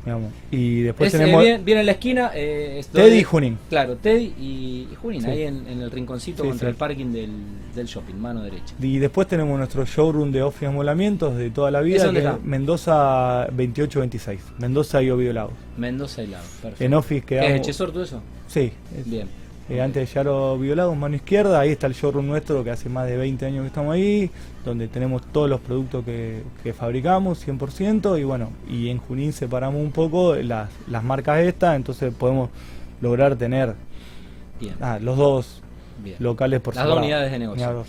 Y 0.51 0.83
después 0.83 1.13
tenemos. 1.13 1.45
Eh, 1.45 1.61
bien, 1.63 1.79
en 1.79 1.87
la 1.87 1.93
esquina. 1.93 2.31
Eh, 2.35 2.85
Teddy 2.93 3.19
y 3.19 3.23
Junín. 3.25 3.59
Claro, 3.69 3.97
Teddy 3.97 4.35
y, 4.39 4.89
Junín, 5.01 5.25
ahí 5.27 5.43
en, 5.43 5.67
el 5.67 5.91
rinconcito 5.91 6.45
contra 6.45 6.69
el 6.69 6.75
parking 6.75 7.13
del, 7.13 7.87
shopping, 7.87 8.15
mano 8.15 8.43
derecha. 8.43 8.75
Y 8.81 8.99
después 8.99 9.29
tenemos 9.29 9.57
nuestro 9.59 9.85
showroom 9.85 10.33
de 10.33 10.43
office 10.43 10.67
amolamientos 10.67 11.37
de 11.37 11.51
toda 11.51 11.71
la 11.71 11.81
vida, 11.81 12.11
que 12.11 12.19
es 12.19 12.43
Mendoza 12.43 13.47
2826. 13.47 14.41
Mendoza 14.59 15.03
y 15.03 15.11
Oviedo 15.11 15.33
Lagos. 15.33 15.55
Mendoza 15.77 16.23
y 16.23 16.29
Lagos, 16.29 16.49
perfecto. 16.63 16.85
En 16.85 16.95
office 16.95 17.23
que 17.23 17.57
¿Es 17.57 17.63
Chesor 17.63 17.93
todo 17.93 18.03
eso? 18.03 18.23
Sí. 18.47 18.73
Bien. 19.05 19.29
Eh, 19.69 19.81
antes 19.81 20.09
de 20.09 20.15
Yaro 20.15 20.57
Violado, 20.59 20.95
mano 20.95 21.17
izquierda, 21.17 21.59
ahí 21.59 21.71
está 21.71 21.89
el 21.89 21.95
showroom 21.95 22.27
nuestro 22.27 22.63
que 22.63 22.71
hace 22.71 22.89
más 22.89 23.09
de 23.09 23.17
20 23.17 23.47
años 23.47 23.63
que 23.63 23.69
estamos 23.69 23.95
ahí, 23.95 24.31
donde 24.65 24.87
tenemos 24.87 25.23
todos 25.33 25.51
los 25.51 25.61
productos 25.61 26.05
que, 26.05 26.45
fabricamos, 26.73 27.45
100%, 27.47 28.21
y 28.21 28.25
bueno, 28.25 28.51
y 28.69 28.91
en 28.91 28.99
Junín 28.99 29.33
separamos 29.33 29.83
un 29.83 29.91
poco 29.91 30.37
las, 30.37 30.69
marcas 31.03 31.41
estas, 31.41 31.75
entonces 31.75 32.15
podemos 32.15 32.51
lograr 33.01 33.35
tener 33.35 33.75
ah, 34.81 34.99
los 35.01 35.17
dos 35.17 35.63
locales 36.21 36.61
por 36.61 36.77
Las 36.77 36.87
dos 36.87 36.99
unidades 36.99 37.33
de 37.33 37.39
negocio. 37.41 37.85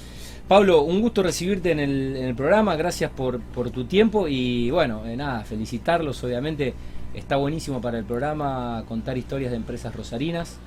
Pablo, 0.47 0.83
un 0.83 1.01
gusto 1.01 1.23
recibirte 1.23 1.71
en 1.71 1.79
el, 1.79 2.33
programa, 2.35 2.75
gracias 2.77 3.11
por, 3.11 3.41
tu 3.71 3.83
tiempo. 3.83 4.27
Y 4.29 4.71
bueno, 4.71 5.05
eh, 5.05 5.17
nada, 5.17 5.43
felicitarlos, 5.43 6.23
obviamente 6.23 6.73
está 7.13 7.35
buenísimo 7.35 7.81
para 7.81 7.99
el 7.99 8.05
programa 8.05 8.83
contar 8.87 9.17
historias 9.17 9.51
de 9.51 9.57
empresas 9.57 9.93
rosarinas. 9.93 10.57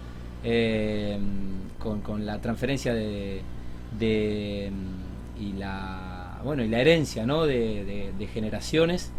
Eh, 0.43 1.19
con, 1.79 2.27
la 2.27 2.41
transferencia 2.41 2.95
de, 2.95 3.43
y 5.39 5.53
la 5.55 6.39
bueno 6.45 6.63
y 6.63 6.69
la 6.69 6.81
herencia 6.81 7.27
¿no? 7.27 7.47
de, 7.47 8.29
generaciones. 8.33 9.11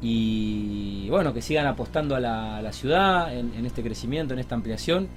Y 0.00 1.08
bueno 1.10 1.32
que 1.32 1.42
sigan 1.42 1.66
apostando 1.66 2.16
a 2.16 2.20
la, 2.20 2.72
ciudad 2.72 3.34
en, 3.36 3.64
este 3.64 3.82
crecimiento 3.82 4.34
en 4.34 4.40
esta 4.40 4.54
ampliación. 4.54 5.08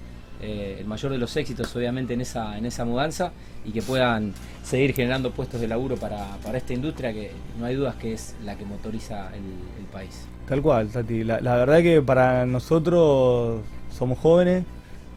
Eh, 0.42 0.78
el 0.80 0.86
mayor 0.86 1.14
de 1.14 1.18
los 1.18 1.36
éxitos 1.38 1.74
obviamente 1.78 2.14
en 2.14 2.20
esa 2.22 2.58
en 2.58 2.66
esa 2.66 2.86
mudanza. 2.86 3.32
Y 3.66 3.72
que 3.72 3.82
puedan 3.82 4.34
seguir 4.64 4.94
generando 4.94 5.32
puestos 5.32 5.60
de 5.60 5.68
laburo 5.68 5.96
para, 5.98 6.38
esta 6.54 6.74
industria 6.74 7.12
que 7.14 7.32
no 7.60 7.66
hay 7.66 7.76
dudas 7.76 7.96
que 7.96 8.14
es 8.14 8.36
la 8.44 8.56
que 8.56 8.66
motoriza 8.66 9.32
el, 9.36 9.86
país. 9.92 10.28
Tal 10.48 10.62
cual 10.62 10.90
Tati. 10.90 11.24
La 11.24 11.40
verdad 11.40 11.82
que 11.82 12.02
para 12.02 12.46
nosotros 12.46 13.62
somos 13.92 14.20
jóvenes 14.20 14.66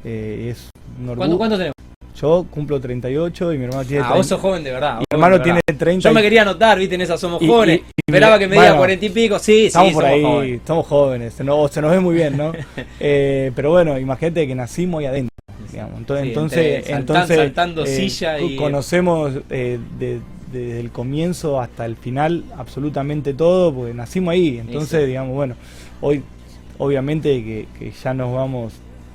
eh, 0.05 0.51
es 0.51 0.71
¿Cuánto, 1.17 1.57
tenemos? 1.57 1.75
Yo 2.21 2.47
cumplo 2.51 2.81
38 2.81 3.53
y 3.53 3.59
mi 3.59 3.65
hermano 3.65 3.85
tiene 3.85 4.05
Ah, 4.05 4.15
vos 4.15 4.27
sos 4.27 4.41
joven 4.41 4.65
de 4.65 4.73
verdad. 4.73 4.99
Mi 4.99 5.05
hermano 5.09 5.41
tiene 5.41 5.61
30. 5.65 6.09
Yo 6.09 6.13
me 6.13 6.21
quería 6.21 6.43
anotar, 6.43 6.77
viste, 6.79 6.97
en 6.97 7.03
esa 7.03 7.17
somos 7.17 7.41
jóvenes. 7.45 7.83
Esperaba 8.07 8.39
que 8.39 8.49
me 8.49 8.57
diga 8.57 8.77
40 8.77 9.07
y 9.07 9.09
pico. 9.11 9.39
Sí, 9.39 9.67
estamos 9.67 9.91
sí, 9.91 9.95
por 9.95 10.05
ahí, 10.05 10.23
jóvenes. 10.23 10.57
estamos 10.57 10.87
jóvenes. 10.87 11.35
Se 11.35 11.45
nos, 11.45 11.71
se 11.71 11.81
nos, 11.81 11.93
ve 11.93 12.01
muy 12.01 12.17
bien, 12.17 12.37
¿no? 12.37 12.53
eh, 13.01 13.53
pero 13.55 13.71
bueno, 13.71 13.99
imagínate 13.99 14.49
que 14.49 14.55
nacimos 14.55 15.01
ahí 15.01 15.07
adentro. 15.07 15.29
Digamos. 15.71 15.99
Entonces, 15.99 16.27
entonces, 16.27 16.89
entonces 16.89 17.37
saltando 17.37 17.85
eh, 17.85 17.87
silla 17.87 18.41
y 18.41 18.57
conocemos 18.57 19.35
eh, 19.51 19.79
desde 19.99 20.81
el 20.81 20.91
comienzo 20.91 21.61
hasta 21.61 21.85
el 21.85 21.97
final 21.97 22.43
absolutamente 22.57 23.33
todo, 23.33 23.73
porque 23.73 23.95
nacimos 23.95 24.33
ahí. 24.33 24.59
Entonces, 24.59 25.07
digamos, 25.07 25.35
bueno, 25.35 25.55
hoy 26.01 26.25
obviamente 26.79 27.45
que, 27.45 27.69
que 27.79 27.93
ya 27.93 28.15
nos 28.15 28.35
vamos 28.35 28.73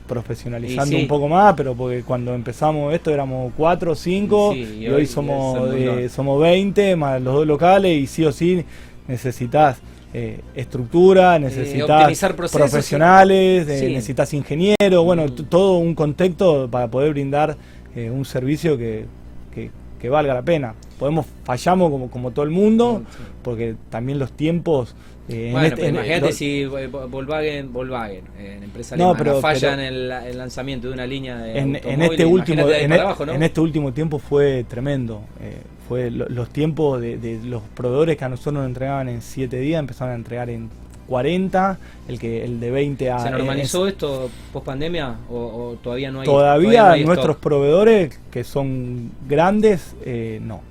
profesionalizando 0.08 0.98
un 0.98 1.08
poco 1.08 1.28
más, 1.28 1.54
pero 1.56 1.74
porque 1.74 2.04
cuando 2.04 2.34
empezamos 2.34 2.94
esto 2.94 3.12
éramos 3.12 3.52
4 3.58 3.92
o 3.92 3.96
5 3.96 4.56
y, 4.56 4.88
hoy, 4.88 5.06
somos, 5.06 5.70
somos 6.12 6.42
20 6.42 6.96
más 6.96 7.22
los 7.22 7.34
dos 7.34 7.48
locales 7.48 7.98
y 7.98 8.08
sí 8.08 8.26
o 8.26 8.32
sí 8.32 8.64
necesitas 9.08 9.78
eh, 10.14 10.42
estructura, 10.54 11.40
necesitas 11.40 12.24
profesionales, 12.52 13.66
necesitas 13.66 14.32
ingenieros, 14.34 15.04
bueno, 15.04 15.26
mm. 15.26 15.46
todo 15.50 15.78
un 15.78 15.96
contexto 15.96 16.70
para 16.70 16.88
poder 16.88 17.14
brindar 17.14 17.58
eh, 17.96 18.12
un 18.12 18.24
servicio 18.24 18.78
que, 18.78 19.06
que, 19.52 19.72
valga 20.10 20.34
la 20.34 20.42
pena. 20.42 20.76
Podemos, 21.00 21.26
fallamos 21.44 21.92
como, 21.92 22.10
como 22.10 22.32
todo 22.32 22.46
el 22.46 22.52
mundo, 22.52 23.04
porque 23.42 23.76
también 23.90 24.20
los 24.20 24.32
tiempos 24.32 24.96
eh, 25.30 25.50
bueno, 25.54 25.68
este, 25.68 25.88
imagínate 25.88 26.34
si 26.34 26.66
Volkswagen, 26.66 27.72
Volkswagen 27.72 28.26
eh, 28.38 28.56
en 28.58 28.64
empresa 28.64 28.98
no, 28.98 29.16
pero, 29.16 29.40
falla 29.40 29.74
en 29.74 29.80
el, 29.80 30.38
lanzamiento 30.38 30.90
de 30.90 30.94
una 30.94 31.08
línea 31.08 31.38
de 31.38 31.58
en, 31.58 31.76
en 31.78 32.02
este 32.02 32.26
último 32.26 32.68
en, 32.70 32.92
e- 32.92 32.98
en, 33.32 33.44
este 33.44 33.62
último 33.62 33.94
tiempo 33.94 34.20
fue 34.20 34.66
tremendo 34.66 35.22
eh, 35.42 35.62
fue 35.88 36.12
los 36.12 36.50
tiempos 36.50 37.00
de, 37.00 37.40
los 37.42 37.62
proveedores 37.74 38.18
que 38.18 38.26
a 38.26 38.30
nosotros 38.30 38.56
nos 38.56 38.66
entregaban 38.66 39.08
en 39.08 39.22
7 39.22 39.58
días 39.60 39.80
empezaron 39.80 40.12
a 40.12 40.16
entregar 40.16 40.50
en 40.50 40.70
40 41.08 41.78
el 42.08 42.20
que 42.20 42.44
el 42.44 42.60
de 42.60 42.72
20 42.72 43.12
a 43.12 43.20
¿Se 43.20 43.32
normalizó 43.32 43.88
esto 43.88 44.30
post 44.52 44.66
pandemia 44.66 45.16
o, 45.30 45.78
todavía 45.82 46.12
no 46.12 46.22
hay 46.22 46.26
todavía, 46.26 46.96
nuestros 46.98 47.38
proveedores 47.38 48.20
que 48.32 48.44
son 48.44 49.12
grandes 49.28 49.96
no 50.42 50.62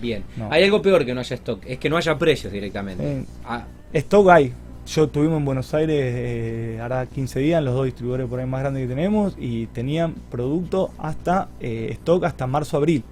Bien. 0.00 0.22
Hay 0.50 0.64
algo 0.64 0.80
peor 0.80 1.04
que 1.04 1.14
no 1.14 1.20
haya 1.20 1.34
stock, 1.34 1.60
es 1.66 1.78
que 1.78 1.90
no 1.90 1.96
haya 1.96 2.16
precios 2.16 2.52
directamente. 2.52 3.24
Ah, 3.44 3.64
Stock 3.92 4.28
hay. 4.30 4.52
Yo 4.86 5.08
tuvimos 5.08 5.38
en 5.38 5.44
Buenos 5.44 5.74
Aires 5.74 5.96
eh, 6.00 6.78
ahora 6.80 7.04
15 7.06 7.40
días, 7.40 7.62
los 7.62 7.74
dos 7.74 7.84
distribuidores 7.84 8.26
por 8.26 8.40
ahí 8.40 8.46
más 8.46 8.60
grandes 8.60 8.84
que 8.84 8.88
tenemos, 8.88 9.34
y 9.38 9.66
tenían 9.66 10.14
producto 10.30 10.92
hasta 10.98 11.48
eh, 11.60 11.88
stock 11.92 12.24
hasta 12.24 12.46
marzo-abril. 12.46 13.02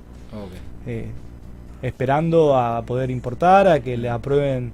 Eh, 0.86 1.06
esperando 1.82 2.56
a 2.56 2.82
poder 2.82 3.10
importar, 3.10 3.68
a 3.68 3.80
que 3.80 3.96
le 3.96 4.08
aprueben 4.08 4.72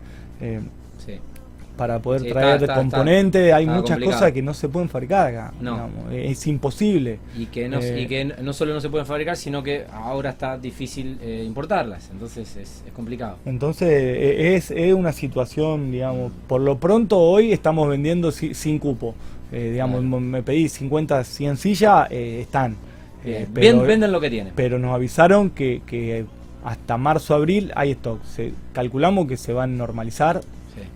para 1.83 1.99
poder 1.99 2.23
traer 2.23 2.65
componentes. 2.73 3.53
Hay 3.53 3.67
muchas 3.67 3.99
cosas 3.99 4.31
que 4.31 4.41
no 4.41 4.55
se 4.55 4.69
pueden 4.69 4.89
fabricar 4.89 5.27
acá. 5.27 5.55
No. 5.61 5.91
es 6.13 6.47
imposible. 6.47 7.19
Y 7.37 7.47
que, 7.47 7.69
no, 7.69 7.79
y 7.79 8.07
que 8.07 8.25
no 8.25 8.53
solo 8.53 8.73
no 8.73 8.81
se 8.81 8.89
pueden 8.89 9.05
fabricar, 9.05 9.37
sino 9.37 9.65
que 9.65 9.85
ahora 9.93 10.31
está 10.31 10.57
difícil 10.57 11.19
importarlas. 11.45 12.11
Entonces 12.13 12.57
es, 12.57 12.85
complicado. 12.95 13.39
Entonces 13.47 13.89
es, 13.91 14.71
es, 14.71 14.95
una 14.95 15.11
situación, 15.11 15.91
digamos, 15.91 16.31
por 16.47 16.61
lo 16.61 16.79
pronto 16.79 17.19
hoy 17.19 17.51
estamos 17.51 17.89
vendiendo 17.89 18.31
sin 18.31 18.79
cupo. 18.79 19.17
digamos, 19.51 20.05
me 20.05 20.45
pedí 20.45 20.69
50, 20.69 21.25
100 21.25 21.57
sillas, 21.57 22.09
están. 22.13 22.77
Eh, 23.25 23.47
Bien, 23.53 23.85
venden 23.85 24.13
lo 24.13 24.21
que 24.21 24.31
tienen. 24.31 24.53
Pero 24.55 24.79
nos 24.79 24.95
avisaron 24.95 25.51
que, 25.51 25.83
que 25.85 26.27
hasta 26.65 26.97
marzo, 26.97 27.35
abril 27.35 27.73
hay 27.75 27.93
stock. 27.93 28.23
Se, 28.25 28.53
calculamos 28.73 29.27
que 29.27 29.37
se 29.37 29.53
van 29.53 29.75
a 29.75 29.77
normalizar, 29.77 30.41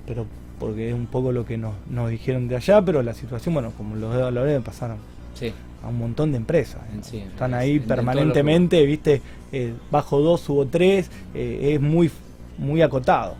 pero 0.06 0.26
porque 0.58 0.88
es 0.88 0.94
un 0.94 1.06
poco 1.06 1.32
lo 1.32 1.44
que 1.44 1.56
nos, 1.56 1.74
nos 1.90 2.10
dijeron 2.10 2.48
de 2.48 2.56
allá, 2.56 2.82
pero 2.82 3.02
la 3.02 3.14
situación, 3.14 3.54
bueno, 3.54 3.72
como 3.76 3.96
los 3.96 4.14
de 4.14 4.22
Valores 4.22 4.62
pasaron 4.62 4.98
a 5.82 5.88
un 5.88 5.98
montón 5.98 6.32
de 6.32 6.38
empresas. 6.38 6.80
Están 7.12 7.54
ahí 7.54 7.78
permanentemente, 7.78 8.84
viste, 8.86 9.22
eh, 9.52 9.74
bajo 9.90 10.20
dos, 10.20 10.40
subo 10.40 10.66
tres, 10.66 11.10
eh, 11.34 11.74
es 11.74 11.80
muy, 11.80 12.10
muy 12.58 12.82
acotado. 12.82 13.34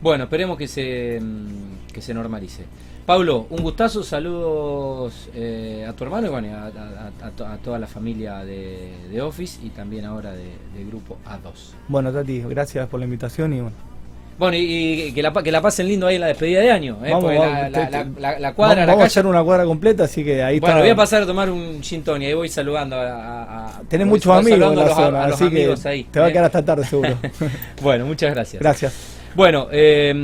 Bueno, 0.00 0.24
esperemos 0.24 0.56
que 0.56 0.68
se, 0.68 1.20
mm, 1.20 1.92
que 1.92 2.02
se 2.02 2.14
normalice. 2.14 2.64
Pablo, 3.08 3.46
un 3.48 3.62
gustazo, 3.62 4.02
saludos 4.02 5.30
eh, 5.34 5.86
a 5.88 5.94
tu 5.94 6.04
hermano 6.04 6.26
y 6.26 6.30
bueno, 6.30 6.48
a, 6.54 7.56
toda 7.64 7.78
la 7.78 7.86
familia 7.86 8.44
de, 8.44 9.22
Office 9.22 9.64
y 9.64 9.70
también 9.70 10.04
ahora 10.04 10.32
de, 10.32 10.84
Grupo 10.84 11.16
A2. 11.24 11.72
Bueno, 11.88 12.12
Tati, 12.12 12.40
gracias 12.40 12.86
por 12.86 13.00
la 13.00 13.06
invitación 13.06 13.54
y 13.54 13.60
bueno. 13.62 13.97
Bueno, 14.38 14.56
y, 14.56 15.12
que, 15.12 15.22
la, 15.22 15.32
que 15.32 15.50
la 15.50 15.60
pasen 15.60 15.88
lindo 15.88 16.06
ahí 16.06 16.14
en 16.14 16.20
la 16.20 16.28
despedida 16.28 16.60
de 16.60 16.70
año. 16.70 16.98
¿eh? 17.04 17.10
Vamos, 17.10 17.32
la, 17.34 18.52
cuadra, 18.54 18.86
vamos, 18.86 19.02
a 19.02 19.06
hacer 19.06 19.26
una 19.26 19.42
cuadra 19.42 19.64
completa, 19.64 20.04
así 20.04 20.24
que 20.24 20.42
ahí 20.42 20.60
Bueno, 20.60 20.78
voy 20.78 20.90
a 20.90 20.96
pasar 20.96 21.22
a 21.22 21.26
tomar 21.26 21.50
un 21.50 21.82
gin 21.82 22.04
y 22.20 22.26
ahí 22.26 22.34
voy 22.34 22.48
saludando 22.48 22.96
a. 22.96 23.80
Tenés 23.88 24.06
muchos 24.06 24.32
amigos 24.32 24.72
en 24.72 24.78
la 24.78 24.94
zona, 24.94 25.24
así 25.24 25.50
que 25.50 25.74
te 26.10 26.20
va 26.20 26.26
a 26.26 26.28
¿eh? 26.28 26.32
quedar 26.32 26.44
hasta 26.44 26.64
tarde 26.64 26.84
seguro. 26.84 27.18
bueno, 27.82 28.06
muchas 28.06 28.32
gracias. 28.32 28.62
Gracias. 28.62 29.18
Bueno, 29.34 29.68
eh, 29.70 30.14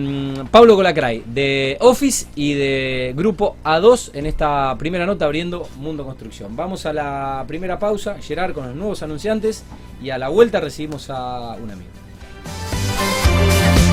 Pablo 0.50 0.77
Colacray, 0.77 1.22
de 1.27 1.77
Office 1.81 2.27
y 2.35 2.55
de 2.55 3.14
Grupo 3.16 3.57
A2 3.64 4.11
en 4.14 4.27
esta 4.27 4.77
primera 4.79 5.07
nota 5.07 5.24
abriendo 5.24 5.68
Mundo 5.77 6.05
Construcción. 6.05 6.57
Vamos 6.57 6.87
a 6.87 6.92
la 6.92 7.44
primera 7.46 7.79
pausa, 7.79 8.16
Gerard 8.20 8.55
con 8.55 8.66
los 8.66 8.77
nuevos 8.77 9.03
anunciantes 9.03 9.64
y 10.03 10.11
a 10.11 10.18
la 10.18 10.29
vuelta 10.29 10.61
recibimos 10.61 11.11
a 11.11 11.57
un 11.62 11.70
amigo. 11.70 12.04